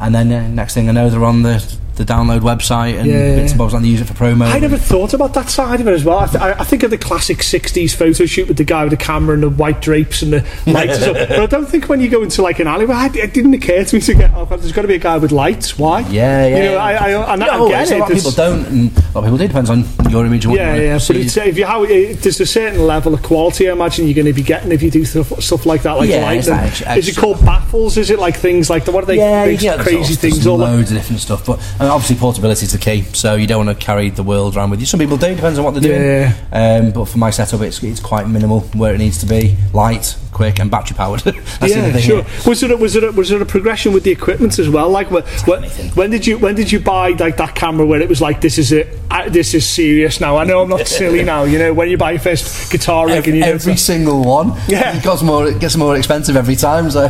[0.00, 3.36] And then uh, next thing I know, they're on the the download website and Yeah.
[3.36, 4.46] bits and bobs like they use it for promo.
[4.46, 6.18] I never thought about that side of it as well.
[6.20, 8.90] I, th- I I think of the classic '60s photo shoot with the guy with
[8.90, 11.28] the camera and the white drapes and the lights and stuff.
[11.28, 13.84] But I don't think when you go into like an alleyway, I, it didn't occur
[13.84, 14.30] to me to get.
[14.34, 15.78] Oh, there's got to be a guy with lights.
[15.78, 16.00] Why?
[16.00, 16.56] Yeah, yeah.
[16.56, 17.94] You know, I, I, and I, No, get it.
[17.94, 19.46] a lot of people don't, and a lot of people do.
[19.48, 20.46] Depends on your image.
[20.46, 23.22] What Yeah, you yeah, but it's, if you how it, there's a certain level of
[23.22, 25.92] quality, I imagine you're going to be getting if you do stuff, stuff like that,
[25.92, 26.38] like Yeah, light.
[26.38, 27.96] it's and- that extra- is it called baffles?
[27.96, 29.16] Is it like things like the what are they?
[29.16, 30.46] yeah, yeah, crazy there's things.
[30.46, 31.46] All loads of different stuff.
[31.46, 33.02] But Mean, obviously, portability is the key.
[33.02, 34.86] So you don't want to carry the world around with you.
[34.86, 35.32] Some people do.
[35.36, 36.02] Depends on what they're doing.
[36.02, 36.34] Yeah.
[36.82, 39.56] Um, but for my setup, it's it's quite minimal where it needs to be.
[39.72, 41.20] Light, quick, and battery powered.
[41.20, 42.02] That's yeah, other thing.
[42.02, 42.18] sure.
[42.18, 42.48] yeah.
[42.48, 44.90] Was there a, was there a, was there a progression with the equipment as well?
[44.90, 45.64] Like, what, what,
[45.96, 48.58] when did you when did you buy like that camera where it was like this
[48.58, 50.36] is it, I, this is serious now?
[50.36, 51.44] I know I'm not silly now.
[51.44, 54.22] You know, when you buy your first guitar rig Every, and you know, every single
[54.24, 54.96] one, Yeah.
[54.96, 55.48] it costs more.
[55.48, 56.90] It gets more expensive every time.
[56.90, 57.08] So,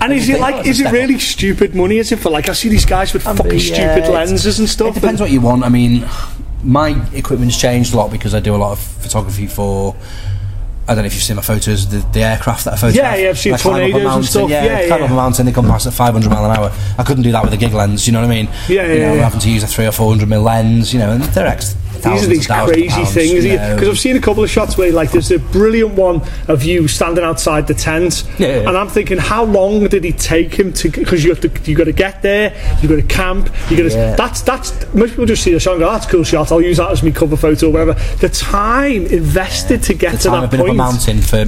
[0.00, 1.98] and is it like is it really stupid money?
[1.98, 4.96] Is it for like I see these guys with fucking Yeah, stupid lenses and stuff?
[4.96, 5.62] It depends what you want.
[5.62, 6.08] I mean,
[6.64, 9.94] my equipment's changed a lot because I do a lot of photography for
[10.92, 12.96] I don't know if you've seen my photos, the, the aircraft that I photographed.
[13.18, 15.10] Yeah, yeah, I've seen I climb up a tornadoes and stuff, Yeah, yeah, climb up
[15.10, 16.72] a mountain, they come past at 500 mile an hour.
[16.98, 18.06] I couldn't do that with a gig lens.
[18.06, 18.46] You know what I mean?
[18.68, 19.22] Yeah, you yeah, know, yeah.
[19.24, 20.92] having to use a three or four hundred mil lens.
[20.92, 23.98] You know, and they're ex- these are these and thousands of crazy things because I've
[23.98, 27.66] seen a couple of shots where like there's a brilliant one of you standing outside
[27.66, 28.68] the tent Yeah, yeah.
[28.68, 31.76] and I'm thinking how long did it take him to because you have to you
[31.76, 34.16] got to get there you got to camp you got to Yeah.
[34.16, 36.52] that's that's most people just see the shot and go "Oh, that's a cool shot
[36.52, 40.18] I'll use that as my cover photo or whatever the time invested to get the
[40.18, 41.44] to that I've been point up a mountain for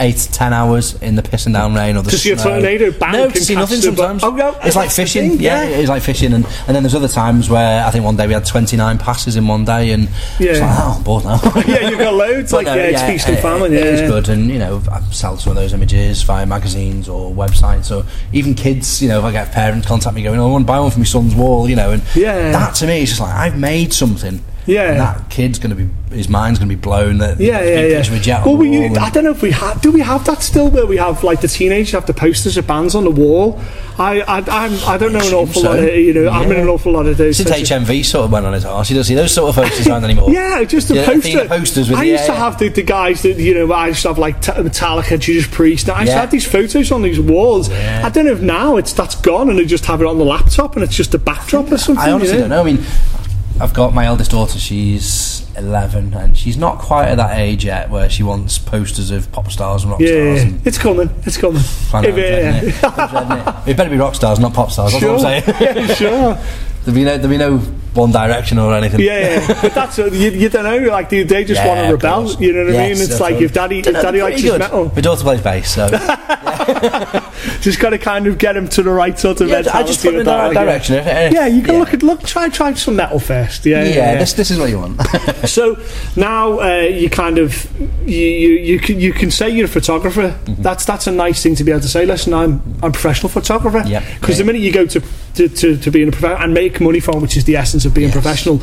[0.00, 2.90] eight to ten hours in the pissing down rain or the To see a tornado
[2.92, 4.22] bank no, to see nothing sometimes.
[4.22, 5.30] Oh, yeah, it's like fishing.
[5.30, 5.76] thing, yeah, yeah.
[5.78, 8.32] it's like fishing, and, and then there's other times where I think one day we
[8.32, 10.66] had 29 passes in one day, and it's Yeah.
[10.68, 11.40] like, oh, I'm bored now.
[11.66, 14.48] yeah you've got loads like yeah, it's feast and famine It yeah is good, and
[14.48, 19.02] you know, I sell some of those images via magazines or websites, or even kids.
[19.02, 20.90] You know, if I get parents contact me going, "Oh, I want to buy one
[20.90, 22.52] for my son's wall," you know, and Yeah.
[22.52, 24.40] that to me is just like I've made something.
[24.68, 24.90] Yeah.
[24.90, 27.18] and that kid's going to be his mind's going to be blown.
[27.18, 27.98] That Yeah, yeah, yeah.
[27.98, 29.80] of jet Well, we, and- I don't know if we have.
[29.82, 30.70] Do we have that still?
[30.70, 33.60] Where we have like the teenagers have the posters of bands on the wall.
[33.98, 35.70] I, I, I'm, I don't know an awful so.
[35.70, 35.78] lot.
[35.80, 37.36] Of, you know, I'm in an awful lot of those.
[37.38, 39.86] Since HMV sort of went on his arse, you don't see those sort of posters
[39.88, 40.30] around anymore.
[40.30, 41.48] Yeah, just the Yeah, poster.
[41.48, 43.72] Posters with I the- used to yeah, have the, the guys that you know.
[43.72, 45.88] I used to have like t- Metallica, Judas Priest.
[45.88, 47.68] Now, I used to have these photos on these walls.
[47.68, 48.02] Yeah.
[48.04, 50.24] I don't know if now it's that's gone and they just have it on the
[50.24, 52.02] laptop and it's just a backdrop or something.
[52.02, 52.60] I honestly you don't know.
[52.60, 52.84] I mean,
[53.60, 54.58] I've got my eldest daughter.
[54.58, 59.30] She's eleven, and she's not quite at that age yet where she wants posters of
[59.32, 60.36] pop stars and rock Yeah, stars.
[60.44, 61.10] yeah, And it's coming.
[61.24, 61.60] It's coming.
[61.60, 62.04] It- I'm
[63.64, 63.68] it.
[63.70, 63.76] It.
[63.76, 64.92] Better be rock stars, not pop stars.
[64.92, 65.16] That's Sure.
[65.16, 65.86] what I'm saying.
[65.88, 66.38] yeah, sure.
[66.88, 67.58] There'll be no, there'll be no
[67.94, 69.00] One Direction or anything.
[69.00, 69.58] Yeah, yeah.
[69.62, 70.90] but that's uh, you, you don't know.
[70.90, 72.22] Like they, they just Yeah, want to rebel.
[72.24, 72.40] course.
[72.40, 72.92] You know what I mean?
[73.02, 75.88] It's like if daddy, if daddy likes his metal, My daughter plays bass, so
[77.60, 79.84] just got to kind of get him to the right sort of yeah, mentality.
[79.84, 80.96] I just put in the right direction.
[80.96, 82.22] If- Yeah, you can look at look.
[82.22, 83.64] Try try some metal first.
[83.66, 83.94] Yeah, Yeah, yeah.
[84.12, 84.18] yeah.
[84.18, 85.00] this this is what you want.
[85.48, 85.76] So
[86.16, 87.66] now uh, you kind of
[88.06, 90.28] you, you you can you can say you're a photographer.
[90.44, 90.62] Mm-hmm.
[90.62, 92.06] That's that's a nice thing to be able to say.
[92.06, 93.82] Listen, I'm I'm a professional photographer.
[93.86, 94.02] Yep.
[94.20, 94.44] Because Yeah.
[94.44, 95.00] the minute you go to
[95.38, 97.94] to, to, to being a professional and make money from, which is the essence of
[97.94, 98.14] being Yes.
[98.14, 98.60] professional.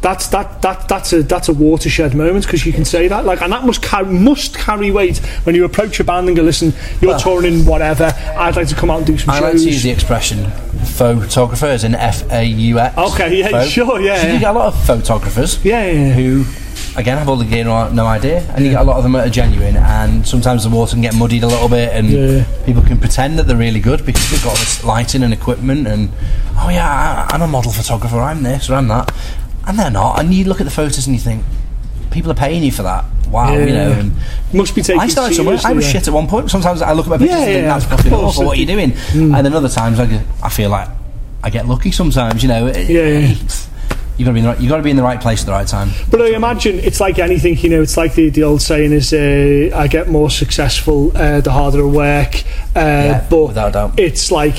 [0.00, 3.42] That's that, that that's a that's a watershed moment because you can say that like
[3.42, 6.72] and that must carry, must carry weight when you approach a band and go listen
[7.00, 8.04] you're Well- touring in whatever
[8.36, 10.44] I'd like to come out and do some I shows like to use the expression
[10.84, 12.96] photographer as in F A U X.
[12.96, 14.32] Okay, yeah, sure, yeah, So yeah.
[14.34, 15.64] you get a lot of photographers.
[15.64, 16.12] Yeah, yeah, yeah.
[16.14, 16.44] Who,
[16.98, 19.12] again, I've all the gear no no idea, and you get a lot of them
[19.12, 19.76] that are genuine.
[19.76, 22.44] And sometimes the water can get muddied a little bit, and Yeah.
[22.66, 25.86] people can pretend that they're really good because they've got all this lighting and equipment.
[25.86, 26.10] And
[26.56, 28.18] oh yeah, I, I'm a model photographer.
[28.20, 29.14] I'm this or I'm that,
[29.66, 30.18] and they're not.
[30.20, 31.44] And you look at the photos and you think,
[32.10, 33.04] people are paying you for that.
[33.30, 33.88] Wow, you know.
[33.90, 33.98] Yeah.
[33.98, 34.12] And,
[34.54, 35.58] must be taken I started somewhere.
[35.64, 35.92] I was yeah.
[35.92, 36.50] shit at one point.
[36.50, 38.46] Sometimes I look at my pictures Yeah, and think yeah, that's fucking awful.
[38.46, 38.92] What are you doing?
[38.92, 39.34] Hmm.
[39.34, 40.88] And then other times I, I feel like
[41.44, 41.92] I get lucky.
[41.92, 42.66] Sometimes you know.
[42.66, 43.34] it- Yeah, yeah.
[44.18, 45.40] You got to be in the right, you got to be in the right place
[45.42, 45.90] at the right time.
[46.10, 47.82] But I imagine it's like anything, you know.
[47.82, 51.82] It's like the, the old saying is, uh, "I get more successful uh, the harder
[51.86, 52.34] I work."
[52.74, 53.98] Uh, Yeah, but without a doubt.
[54.00, 54.56] it's like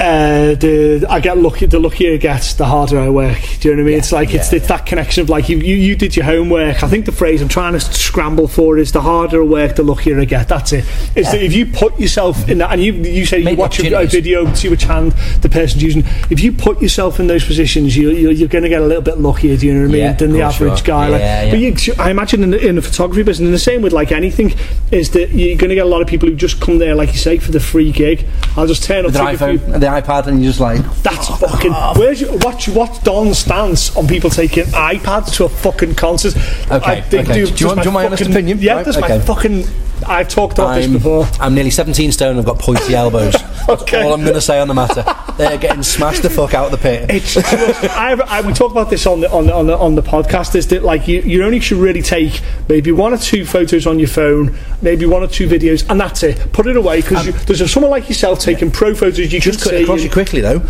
[0.00, 1.66] uh, the I get lucky.
[1.66, 3.38] The luckier I get, the harder I work.
[3.60, 3.92] Do you know what I mean?
[3.94, 6.24] Yeah, it's like it's, yeah, it's that connection of like you, you you did your
[6.24, 6.84] homework.
[6.84, 9.82] I think the phrase I'm trying to scramble for is the harder I work, the
[9.82, 10.46] luckier I get.
[10.46, 10.84] That's it.
[11.16, 14.06] Is that if you put yourself in that, and you you say you watch a,
[14.06, 16.04] video, see which hand the person's using.
[16.30, 19.02] If you put yourself in those positions, you, you you're going to get a little
[19.02, 19.56] bit luckier.
[19.56, 20.00] Do you know what I mean?
[20.00, 20.86] Yeah, than the of course you average are.
[20.86, 21.08] guy.
[21.08, 23.92] like, But you, I imagine in the, in the photography business, and the same with
[23.92, 24.54] like anything,
[24.92, 27.10] is that you're going to get a lot of people who just come there, like
[27.10, 28.26] you say, for the free gig.
[28.56, 30.50] I'll just turn up With their take a few- iPhone, and the iPad, and you're
[30.52, 31.72] just like, that's oh, fucking.
[32.00, 36.36] Where's your, what's what's Don's stance on people taking iPads to a fucking concert?
[36.70, 37.22] Okay, okay.
[37.24, 38.58] Do you want- do you want my honest fucking- opinion?
[38.60, 39.64] Yeah, Right, that's my fucking.
[40.06, 41.26] I've talked about this before.
[41.40, 42.38] I'm nearly 17 stone.
[42.38, 43.32] I've got pointy elbows.
[43.66, 44.02] That's Okay.
[44.02, 45.04] all I'm going to say on the matter.
[45.36, 47.10] They're getting smashed the fuck out of the pit.
[47.10, 49.94] It's just, I, I, we talk about this on the on the, on the on
[49.94, 50.54] the podcast.
[50.54, 53.98] Is that like you, you only should really take maybe one or two photos on
[53.98, 56.52] your phone, maybe one or two videos, and that's it.
[56.52, 59.32] Put it away because um, there's someone like yourself taking pro photos.
[59.32, 60.62] You Just cut across you quickly though.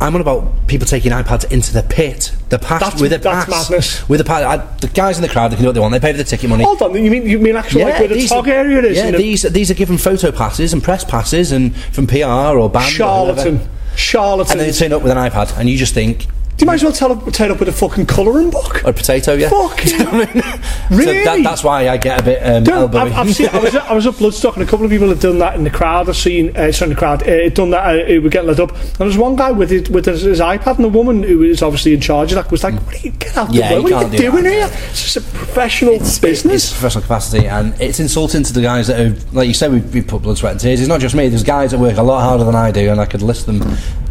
[0.00, 3.46] I'm on about people taking iPads into the pit, the pass That's- with a that's
[3.48, 4.08] pass, madness.
[4.08, 4.42] with a pass.
[4.42, 5.92] I, the guys in the crowd, they can do what they want.
[5.92, 6.64] They pay for the ticket money.
[6.64, 8.96] Hold on, you mean you mean actually like where the these tog are- area is?
[8.96, 9.18] Yeah, you know?
[9.18, 12.24] these these are given photo passes and press passes and from PR
[12.58, 13.70] or band charlatan, whoever.
[13.96, 14.60] charlatan.
[14.60, 16.26] and they turn up with an iPad, and you just think,
[16.56, 18.82] Do you might as well tell, turn up with a fucking colouring book?
[18.84, 19.50] a potato, yeah.
[19.50, 20.60] Fucking- Do you know what I mean?
[20.98, 21.18] Really?
[21.24, 22.98] So that, that's why I get a bit um, Don't- elbowy.
[22.98, 23.48] I've, I've seen.
[23.50, 25.54] I was, at, I was at Bloodstock, and a couple of people have done that
[25.56, 26.08] in the crowd.
[26.08, 27.86] I've seen, uh, sorry, in the crowd, uh, done that.
[27.86, 30.22] Uh, it would get lit up, and there was one guy with his, with his,
[30.22, 32.94] his iPad, and the woman who was obviously in charge of that was like, "What
[32.94, 33.92] are you get out Yeah, the way?
[33.92, 34.52] What are you do doing that.
[34.70, 34.88] here?
[34.88, 38.98] It's just a professional it's business." professional capacity, and it's insulting to the guys that
[38.98, 40.80] have, like you said, we we put blood, sweat, and tears.
[40.80, 41.28] It's not just me.
[41.28, 43.60] There's guys that work a lot harder than I do, and I could list them.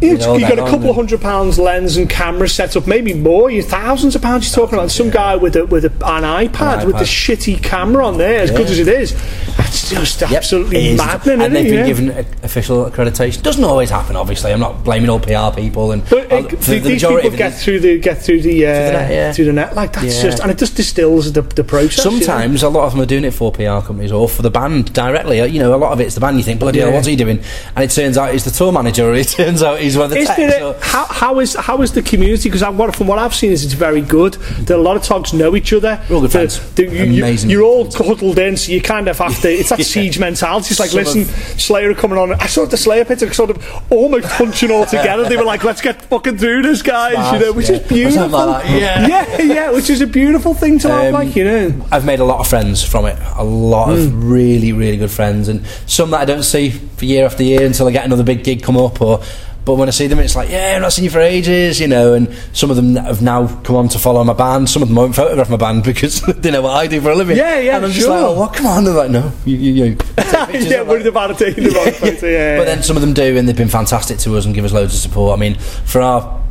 [0.00, 2.54] You, you know, you day got a couple of hundred pounds lens and camera cameras
[2.54, 4.46] set up, maybe more, you thousands of pounds.
[4.46, 7.62] You're talking about some guy with a with a, an iPad An with the shitty
[7.62, 9.12] camera on there, as good as it is.
[9.56, 10.98] That's just Yep, absolutely it is.
[10.98, 11.40] maddening.
[11.42, 11.70] and they've it?
[11.70, 11.86] been Yeah.
[11.86, 13.42] given official accreditation.
[13.42, 14.52] Doesn't always happen, obviously.
[14.52, 17.30] I'm not blaming all PR people and But uh, uh, for th- the these people
[17.30, 17.56] get it.
[17.56, 19.32] through the get through the, uh, the net, yeah.
[19.32, 20.22] through the net like that's Yeah.
[20.30, 22.04] just and it just distills the, the process.
[22.04, 22.18] you know?
[22.18, 24.92] Sometimes a lot of them are doing it for PR companies or for the band
[24.92, 25.44] directly.
[25.48, 26.36] You know, a lot of it's the band.
[26.36, 26.94] You think, bloody hell, Yeah.
[26.94, 27.40] what's he doing?
[27.74, 30.10] And it turns out he's the tour manager, or it turns out he's one of
[30.10, 30.38] the Is techs.
[30.38, 32.25] there or- a, how, how is how is the community?
[32.34, 34.34] Because what from what I've seen is it's very good.
[34.66, 36.00] That a lot of togs know each other.
[36.08, 36.60] We're all good The- friends.
[36.74, 39.50] the- you, Amazing You, are all huddled in, so you kind of have to.
[39.50, 39.84] It's that Yeah.
[39.84, 40.68] siege mentality.
[40.70, 41.24] It's like, Some listen,
[41.58, 42.32] Slayer are coming on.
[42.34, 45.28] I saw the Slayer pit are sort of almost punching all together.
[45.28, 47.32] They were like, let's get fucking through this, guys.
[47.32, 47.76] you know, which yeah.
[47.76, 48.28] is beautiful.
[48.28, 49.06] Like yeah.
[49.06, 51.06] yeah, yeah, which is a beautiful thing to have.
[51.06, 53.18] Um, Like you know, I've made a lot of friends from it.
[53.36, 53.92] A lot Hmm.
[53.92, 57.64] of really, really good friends, and some that I don't see for year after year
[57.64, 59.00] until I get another big gig come up.
[59.00, 59.20] Or,
[59.66, 61.88] but when I see them, it's like, yeah, I've not seen you for ages, you
[61.88, 62.14] know.
[62.14, 64.70] And some of them have now come on to follow my band.
[64.70, 67.16] Some of them won't photograph my band because they know what I do for a
[67.16, 67.36] living.
[67.36, 68.14] Yeah, yeah, And I'm just sure.
[68.14, 68.54] like, oh, what?
[68.54, 69.98] Come on, they're like, no, you, you, you.
[70.16, 72.26] yeah, worried about it taking the wrong photo.
[72.28, 74.64] Yeah, But then some of them do, and they've been fantastic to us and give
[74.64, 75.36] us loads of support.
[75.36, 76.45] I mean, for our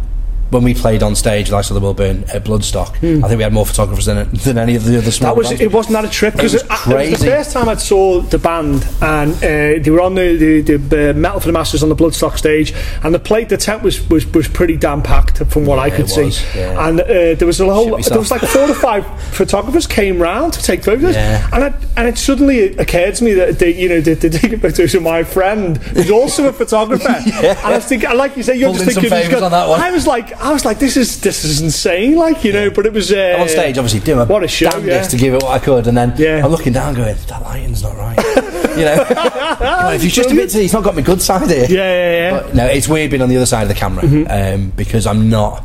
[0.51, 3.51] when we played on stage, like the Will Burn at Bloodstock, I think we had
[3.53, 5.31] more photographers than than any of the other small.
[5.33, 5.61] That was bands.
[5.61, 5.71] it.
[5.73, 6.33] Wasn't that a trip?
[6.35, 9.83] Because It it, was it was the first time I saw the band, and uh,
[9.83, 12.73] they were on the, the, the Metal for the Masters on the Bloodstock stage,
[13.03, 16.09] and the plate, the tent was was, was pretty damn packed from what I could
[16.09, 16.29] see.
[16.57, 16.87] yeah.
[16.87, 20.53] And uh, there was a whole, there was like four or five photographers came round
[20.53, 21.49] to take photos, Yeah.
[21.53, 24.59] and it, and it suddenly occurred to me that they, you know, they, they taking
[24.59, 28.55] photos of my friend who's also a photographer, and I was thinking, like you say,
[28.57, 29.79] you're Pulled just thinking, got- on that one.
[29.81, 32.85] I was like, I was like, this is this is insane, like you know, but
[32.85, 35.17] it was uh, on stage, obviously, doing What a show, damnedest yeah.
[35.17, 36.43] to give it what I could, and then Yeah.
[36.43, 38.17] I'm looking down, going, "That lighting's not right."
[38.77, 39.05] you know,
[39.93, 41.65] if he's just a bit, too, he's not got my good side here.
[41.67, 42.31] Yeah, yeah, yeah.
[42.41, 44.55] But no, it's weird being on the other side of the camera Mm-hmm.
[44.63, 45.63] um, because I'm not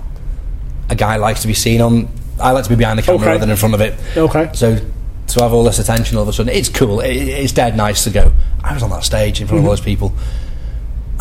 [0.89, 2.09] a guy who likes to be seen on.
[2.41, 3.27] I like to be behind the camera Okay.
[3.27, 3.95] rather than in front of it.
[4.17, 4.51] Okay.
[4.55, 4.79] So
[5.29, 7.01] to have all this attention all of a sudden, it's cool.
[7.01, 8.33] It, it's dead nice to go.
[8.65, 10.13] I was on that stage in front of all those people,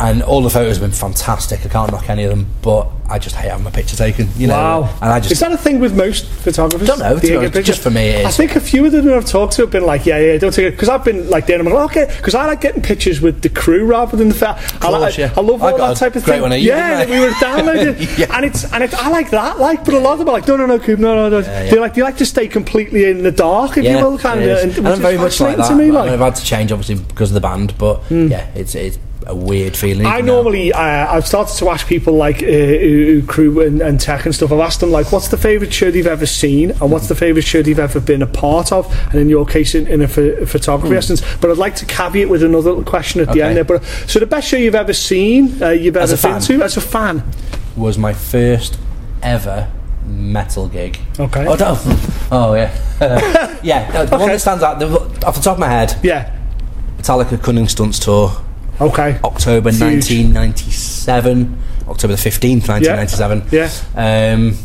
[0.00, 1.64] and all the photos have been fantastic.
[1.64, 4.28] I can't knock any of them, but I just hate having my picture taken.
[4.36, 4.94] You know, Wow.
[5.02, 6.88] and I just is that a thing with most photographers?
[6.88, 8.60] Don't know, to Do you be get honest, just for me it I think a
[8.60, 10.70] few of them I've talked to have been like, yeah, yeah, don't take it.
[10.70, 13.50] Because I've been like, then I'm like, okay, because I like getting pictures with the
[13.50, 15.34] crew rather than the fa- I, like, course, yeah.
[15.36, 16.62] I love I all that type of great thing.
[16.62, 17.10] yeah, I?
[17.10, 18.34] we were downloading, Yeah.
[18.36, 19.58] and it's and it, I like that.
[19.58, 21.38] Like, but a lot of them are like, no, no, no, Coop, no, no, no.
[21.40, 21.70] Yeah, yeah.
[21.70, 24.48] They like they like to stay completely in the dark, if you will, kind of.
[24.58, 25.68] And, And, I'm very much like that.
[25.68, 26.10] To me, I like.
[26.10, 28.28] I've had to change obviously because of the band, but hmm.
[28.28, 30.06] yeah, it's it's a weird feeling.
[30.06, 30.26] I now.
[30.34, 34.24] normally, uh, I've started to ask people like uh, who, who crew and, and tech
[34.24, 34.50] and stuff.
[34.50, 37.44] I've asked them like, what's the favourite show they've ever seen, and what's the favourite
[37.46, 40.48] show they've ever been a part of, and in your case, in, in a, ph-
[40.48, 41.22] photography essence.
[41.40, 43.40] But I'd like to caveat with another question at the Hmm.
[43.40, 43.64] End there.
[43.64, 46.58] But so the best show you've ever seen, uh, you've As ever a been fan?
[46.58, 47.22] to as a fan.
[47.76, 48.78] was my first
[49.22, 49.70] ever
[50.06, 50.98] metal gig.
[51.20, 51.46] Okay.
[51.48, 52.74] Oh, oh yeah,
[53.62, 53.90] yeah.
[53.92, 54.86] no, The one that stands out the,
[55.26, 56.34] off the top of my head, Yeah.
[56.98, 58.32] Metallica Cunning Stunts tour,
[58.80, 59.18] Okay.
[59.22, 59.80] October Huge.
[59.80, 61.58] 1997,
[61.88, 63.42] October the 15th, 1997.
[63.50, 63.70] Yeah.
[63.94, 64.32] yeah.
[64.34, 64.58] Um,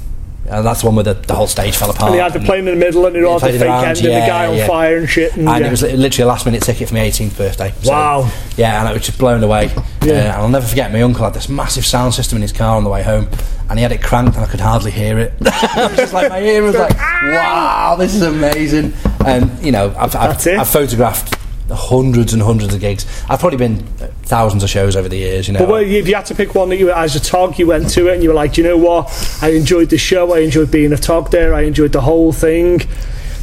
[0.47, 2.11] and that's the one where the, the whole stage fell apart.
[2.11, 3.97] And they had the plane in the middle, and it all the fake around, end,
[3.97, 4.67] and the guy on yeah.
[4.67, 5.35] fire and shit.
[5.35, 5.67] And, and yeah.
[5.67, 7.73] it was literally a last minute ticket for my 18th birthday.
[7.81, 8.31] So, Wow.
[8.55, 9.71] Yeah, and I was just blown away.
[10.03, 10.13] Yeah.
[10.13, 12.77] Uh, and I'll never forget, my uncle had this massive sound system in his car
[12.77, 13.27] on the way home,
[13.69, 15.33] and he had it cranked, and I could hardly hear it.
[15.41, 18.93] I was just like, my ear was like, wow, this is amazing.
[19.25, 21.35] And, you know, I've, I've, I've photographed
[21.69, 23.05] hundreds and hundreds of gigs.
[23.29, 25.59] I've probably been uh, thousands of shows over the years, you know.
[25.59, 27.89] But well, if you had to pick one that you, as a tog, you went
[27.91, 29.39] to it and you were like, "Do you know what?
[29.41, 30.33] I enjoyed the show.
[30.33, 31.53] I enjoyed being a tog there.
[31.53, 32.81] I enjoyed the whole thing.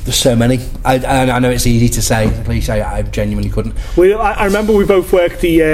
[0.04, 0.58] There's so many.
[0.84, 3.76] I, I, I know it's easy to say, cliche, I genuinely couldn't.
[3.96, 5.66] We, I, I remember we both worked the, uh,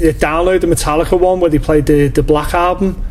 [0.00, 3.04] the download, the Metallica one, where they played the, the Black album.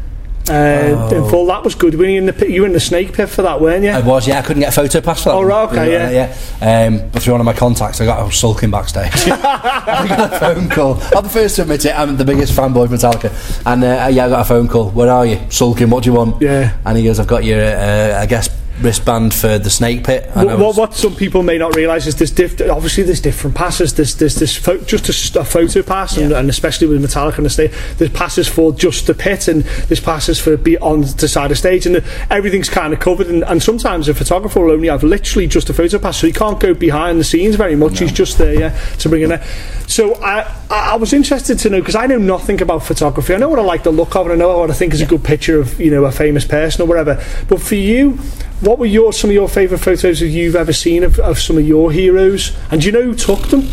[0.50, 1.30] Uh, in Oh.
[1.30, 1.96] full, that was good.
[1.96, 3.92] Were you in the pit- you were in the snake pit for that, weren't you?
[3.92, 4.40] I was, yeah.
[4.40, 5.36] I couldn't get a photo pass for that.
[5.36, 6.86] Oh, right, okay, Uh, yeah.
[6.88, 9.12] Um, but through one of my contacts, I got I was sulking backstage.
[9.28, 10.96] I got a phone call.
[11.16, 11.98] I'm the first to admit it.
[11.98, 13.32] I'm the biggest fanboy of Metallica,
[13.66, 14.90] and uh, yeah, I got a phone call.
[14.92, 15.40] Where are you?
[15.50, 15.90] Sulking.
[15.90, 16.42] What do you want?
[16.42, 16.76] Yeah.
[16.86, 18.50] And he goes, I've got your, uh, I guess,
[18.82, 20.30] wristband for the snake pit.
[20.34, 23.94] What, what, what some people may not realise is there's diff- obviously there's different passes.
[23.94, 26.40] There's there's this pho- just a photo pass, and, Yeah.
[26.40, 30.00] and especially with Metallica and the stage, there's passes for just the pit, and there's
[30.00, 33.28] passes for be on the side of stage, and the, everything's kind of covered.
[33.28, 36.34] And, and sometimes a photographer will only have literally just a photo pass, so he
[36.34, 38.00] can't go behind the scenes very much.
[38.00, 38.70] He's just there, yeah,
[39.00, 39.44] to bring in there.
[39.88, 43.34] So I I I was interested to know because I know nothing about photography.
[43.34, 45.02] I know what I like the look of, and I know what I think is
[45.02, 47.24] a good picture of you know a famous person or whatever.
[47.48, 48.18] But for you,
[48.64, 51.58] what were your some of your favourite photos that you've ever seen of, of some
[51.58, 52.56] of your heroes?
[52.72, 53.68] And do you know who took them?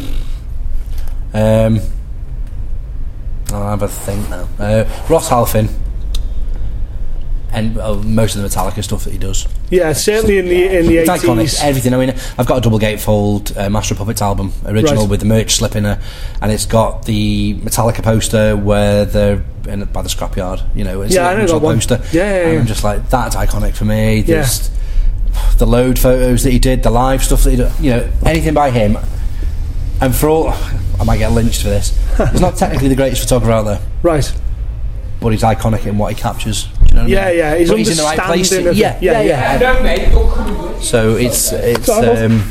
[1.33, 1.81] Um,
[3.53, 4.49] I'll have a think now.
[4.59, 5.69] Uh, Ross Halfin.
[7.53, 9.47] and uh, most of the Metallica stuff that he does.
[9.71, 11.63] Yeah, certainly in the in the It's iconic.
[11.63, 11.95] Everything.
[11.95, 15.11] I mean, I've got a double gatefold uh, Master of Puppets album, original Right.
[15.11, 15.99] with the merch slip in it,
[16.41, 20.63] and it's got the Metallica poster where they're in, by the scrapyard.
[20.77, 21.75] You know, it's Yeah, I the know original that one.
[21.77, 22.01] poster.
[22.13, 22.61] Yeah, yeah, And yeah.
[22.61, 24.23] I'm just like, that's iconic for me.
[24.23, 24.71] There's
[25.59, 27.73] the load photos that he did, the live stuff that he did.
[27.81, 28.97] You know, anything by him.
[30.01, 30.49] And for all,
[30.99, 31.97] I might get lynched for this.
[32.33, 34.33] He's not technically the greatest photographer out there, Right.
[35.21, 36.69] but he's iconic in what he captures.
[36.89, 37.39] You know Yeah, I mean?
[37.39, 37.55] yeah.
[37.57, 38.49] He's But in the right place.
[38.49, 38.99] to- understanding of yeah.
[39.01, 39.59] Yeah, yeah.
[39.59, 40.83] no, mate, you're coming good.
[40.83, 42.51] So it's it's um,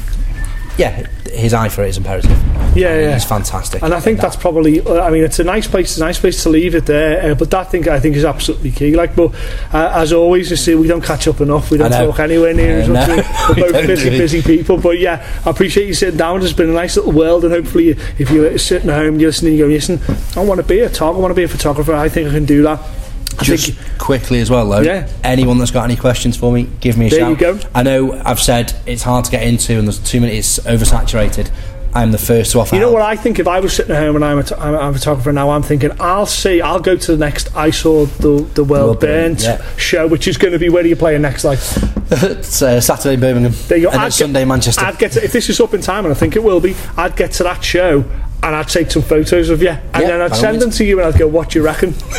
[0.77, 2.31] yeah, his eye for it is imperative.
[2.75, 3.13] Yeah, yeah.
[3.13, 3.81] He's fantastic.
[3.81, 4.81] And I think that's probably.
[4.81, 5.91] uh, I mean, it's a nice place.
[5.91, 7.31] It's a nice place to leave it there.
[7.31, 8.95] Uh, but that thing I think is absolutely key.
[8.95, 9.33] Like, but
[9.73, 11.71] uh, as always, you see, we don't catch up enough.
[11.71, 13.07] We don't talk anywhere near as much.
[13.07, 13.15] know.
[13.49, 14.77] We're We both busy, busy people.
[14.79, 16.41] But yeah, I appreciate you sitting down.
[16.43, 19.53] It's been a nice little world, and hopefully, if you're sitting at home, you're listening,
[19.53, 19.99] you go, listen,
[20.35, 21.15] I want to be a talk.
[21.15, 21.93] I want to be a photographer.
[21.93, 22.79] I think I can do that.
[23.45, 24.81] Just think, quickly as well though.
[24.81, 25.07] Yeah.
[25.23, 27.29] Anyone that's got any questions for me, give me a There shout.
[27.31, 27.59] you go.
[27.73, 30.37] I know I've said it's hard to get into and there's too many.
[30.37, 31.49] It's oversaturated.
[31.93, 32.75] I'm the first to offer.
[32.75, 32.99] You know help.
[32.99, 33.39] what I think?
[33.39, 35.63] If I was sitting at home and I'm a, t- I'm a photographer now, I'm
[35.63, 36.61] thinking I'll see.
[36.61, 37.55] I'll go to the next.
[37.55, 39.75] I saw the the world World Burn, burnt yeah.
[39.77, 41.43] show, which is going to be where are you playing next?
[41.43, 41.59] Like
[42.11, 43.53] it's uh, Saturday in Birmingham.
[43.67, 43.91] There you go.
[43.91, 44.85] And I'd it's get- Sunday Manchester.
[44.85, 46.75] I'd get to, if this is up in time, and I think it will be.
[46.97, 48.03] I'd get to that show
[48.41, 50.97] and I'd take some photos of you, and Yeah, then I'd send them to you,
[51.01, 51.91] and I'd go, "What do you reckon?"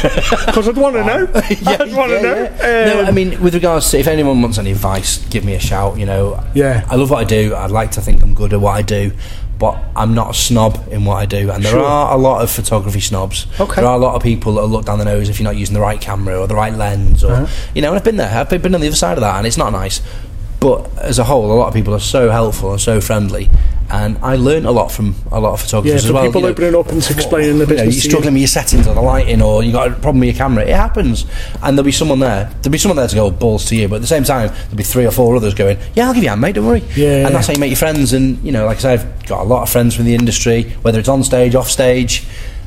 [0.46, 1.30] Because I'd want to know.
[1.34, 2.34] I'd want to yeah, know.
[2.60, 2.84] yeah.
[2.94, 5.58] no, Um, I mean, with regards to if anyone wants any advice, give me a
[5.60, 5.96] shout.
[5.98, 6.84] You know, Yeah.
[6.90, 7.54] I love what I do.
[7.54, 9.12] I'd like to think I'm good at what I do,
[9.60, 11.50] but I'm not a snob in what I do.
[11.52, 11.84] And there Sure.
[11.84, 13.46] are a lot of photography snobs.
[13.60, 13.76] Okay.
[13.82, 15.74] There are a lot of people that look down the nose if you're not using
[15.74, 17.46] the right camera or the right lens, or Uh-huh.
[17.74, 17.88] you know.
[17.90, 18.32] And I've been there.
[18.40, 20.00] I've been been on the other side of that, and it's not nice.
[20.60, 23.48] But as a whole, a lot of people are so helpful and so friendly,
[23.90, 26.24] and I learned a lot from a lot of yeah, photographers as for well.
[26.26, 26.50] people you know.
[26.52, 28.04] opening up and explaining the You know, business.
[28.04, 30.36] you're struggling with your settings or the lighting, or you got a problem with your
[30.36, 30.64] camera.
[30.64, 31.24] It happens,
[31.62, 32.50] and there'll be someone there.
[32.60, 34.76] There'll be someone there to go balls to you, but at the same time, there'll
[34.76, 36.56] be three or four others going, "Yeah, I'll give you a hand, mate.
[36.56, 37.26] Don't worry." Yeah.
[37.26, 38.12] and that's how you make your friends.
[38.12, 40.74] And you know, like I said, I've got a lot of friends from the industry,
[40.82, 42.24] whether it's on stage, off stage,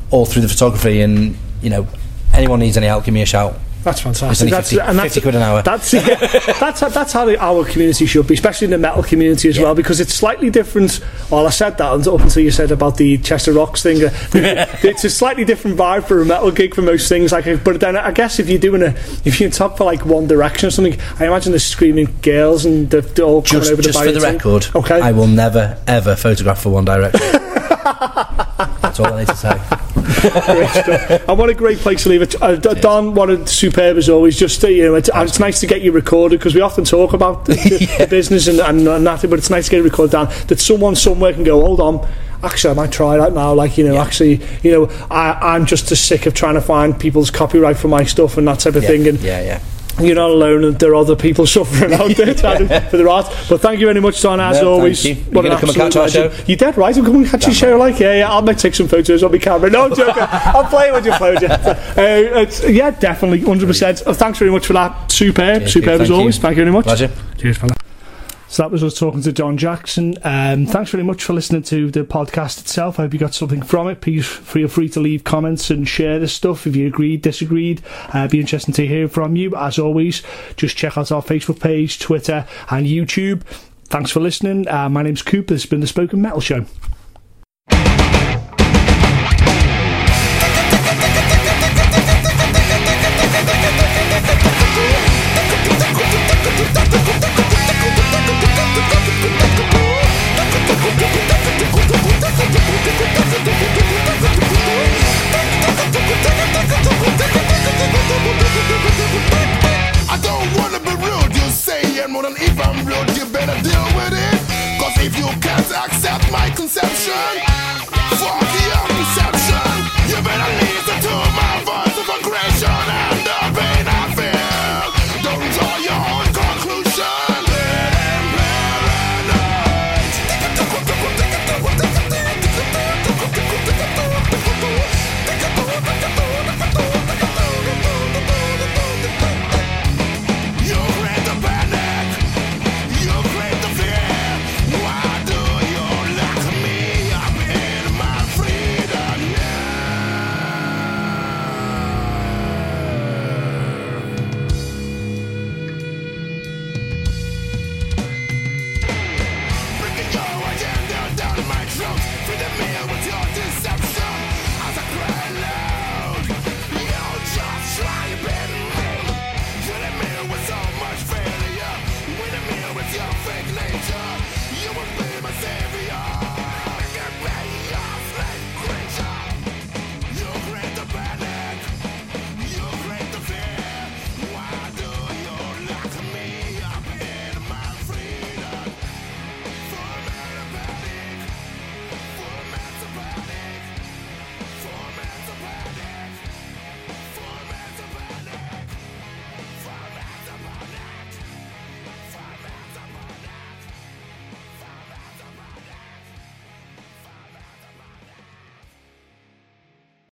[0.09, 1.01] all through the photography.
[1.01, 1.85] And you know,
[2.33, 3.53] anyone needs any help, give me a shout.
[3.83, 4.49] That's fantastic.
[4.49, 5.61] That's, 50, and that's 50 quid an hour.
[5.61, 6.15] That's yeah,
[6.59, 9.63] that's that's how the, our community should be, especially in the metal community as Yeah.
[9.63, 11.01] well, because it's slightly different.
[11.29, 14.01] Well, I said that up until you said about the Chester Rocks thing.
[14.03, 17.31] uh, it's a slightly different vibe for a metal gig for most things.
[17.33, 20.27] Like, but then I guess if you're doing a if you're top for like One
[20.27, 23.81] Direction or something, I imagine the screaming girls and they're, they're all coming Just, over
[23.81, 25.01] just the for the record, Okay.
[25.01, 27.19] I will never ever photograph for One Direction.
[28.93, 29.59] That's all I need to say.
[31.27, 32.41] And what a great place to leave it.
[32.41, 34.37] Uh, Don, what a superb as always.
[34.37, 37.13] Just uh, you know, it's, it's nice to get you recorded because we often talk
[37.13, 40.11] about the, the, the business and, and, and that, but it's nice to get recorded
[40.11, 40.27] down.
[40.47, 42.07] That someone somewhere can go, hold on.
[42.43, 43.53] Actually, I might try that now.
[43.53, 46.97] Like you know, actually, you know, I, I'm just as sick of trying to find
[46.99, 49.07] people's copyright for my stuff and that type of Yeah, thing.
[49.07, 49.59] And yeah, yeah.
[50.01, 53.25] You're not alone, and there are other people suffering out there to- for their art.
[53.49, 54.39] But thank you very much, Don.
[54.39, 55.23] As No, always, thank you.
[55.25, 56.49] what You an gonna come and catch our legend.
[56.49, 56.97] You dead right?
[56.97, 57.77] I'm coming to catch your show.
[57.77, 58.31] Like, yeah, yeah.
[58.31, 59.69] I'll make take some photos on my camera.
[59.69, 60.23] No, I'm joking.
[60.23, 61.49] I'm playing with your photos.
[61.49, 64.01] Uh, yeah, definitely, hundred percent.
[64.05, 65.11] Oh, thanks very much for that.
[65.11, 66.35] Superb, Cheers, superb as always.
[66.37, 66.41] you.
[66.41, 66.85] Thank you very much.
[66.85, 67.11] Pleasure.
[67.37, 67.73] Cheers, fella.
[68.53, 70.13] So that was us talking to Don Jackson.
[70.23, 72.99] Um, thanks very much for listening to the podcast itself.
[72.99, 73.99] I hope you got something from it.
[73.99, 77.81] Please feel free to leave comments and share this stuff if you agreed, disagreed.
[78.13, 79.55] Uh, it'd be interesting to hear from you.
[79.55, 80.21] As always,
[80.55, 83.41] just check out our Facebook page, Twitter, and YouTube.
[83.85, 84.67] Thanks for listening.
[84.67, 85.55] Uh, my name's Cooper.
[85.55, 86.67] This has been the Spoken Metal Show.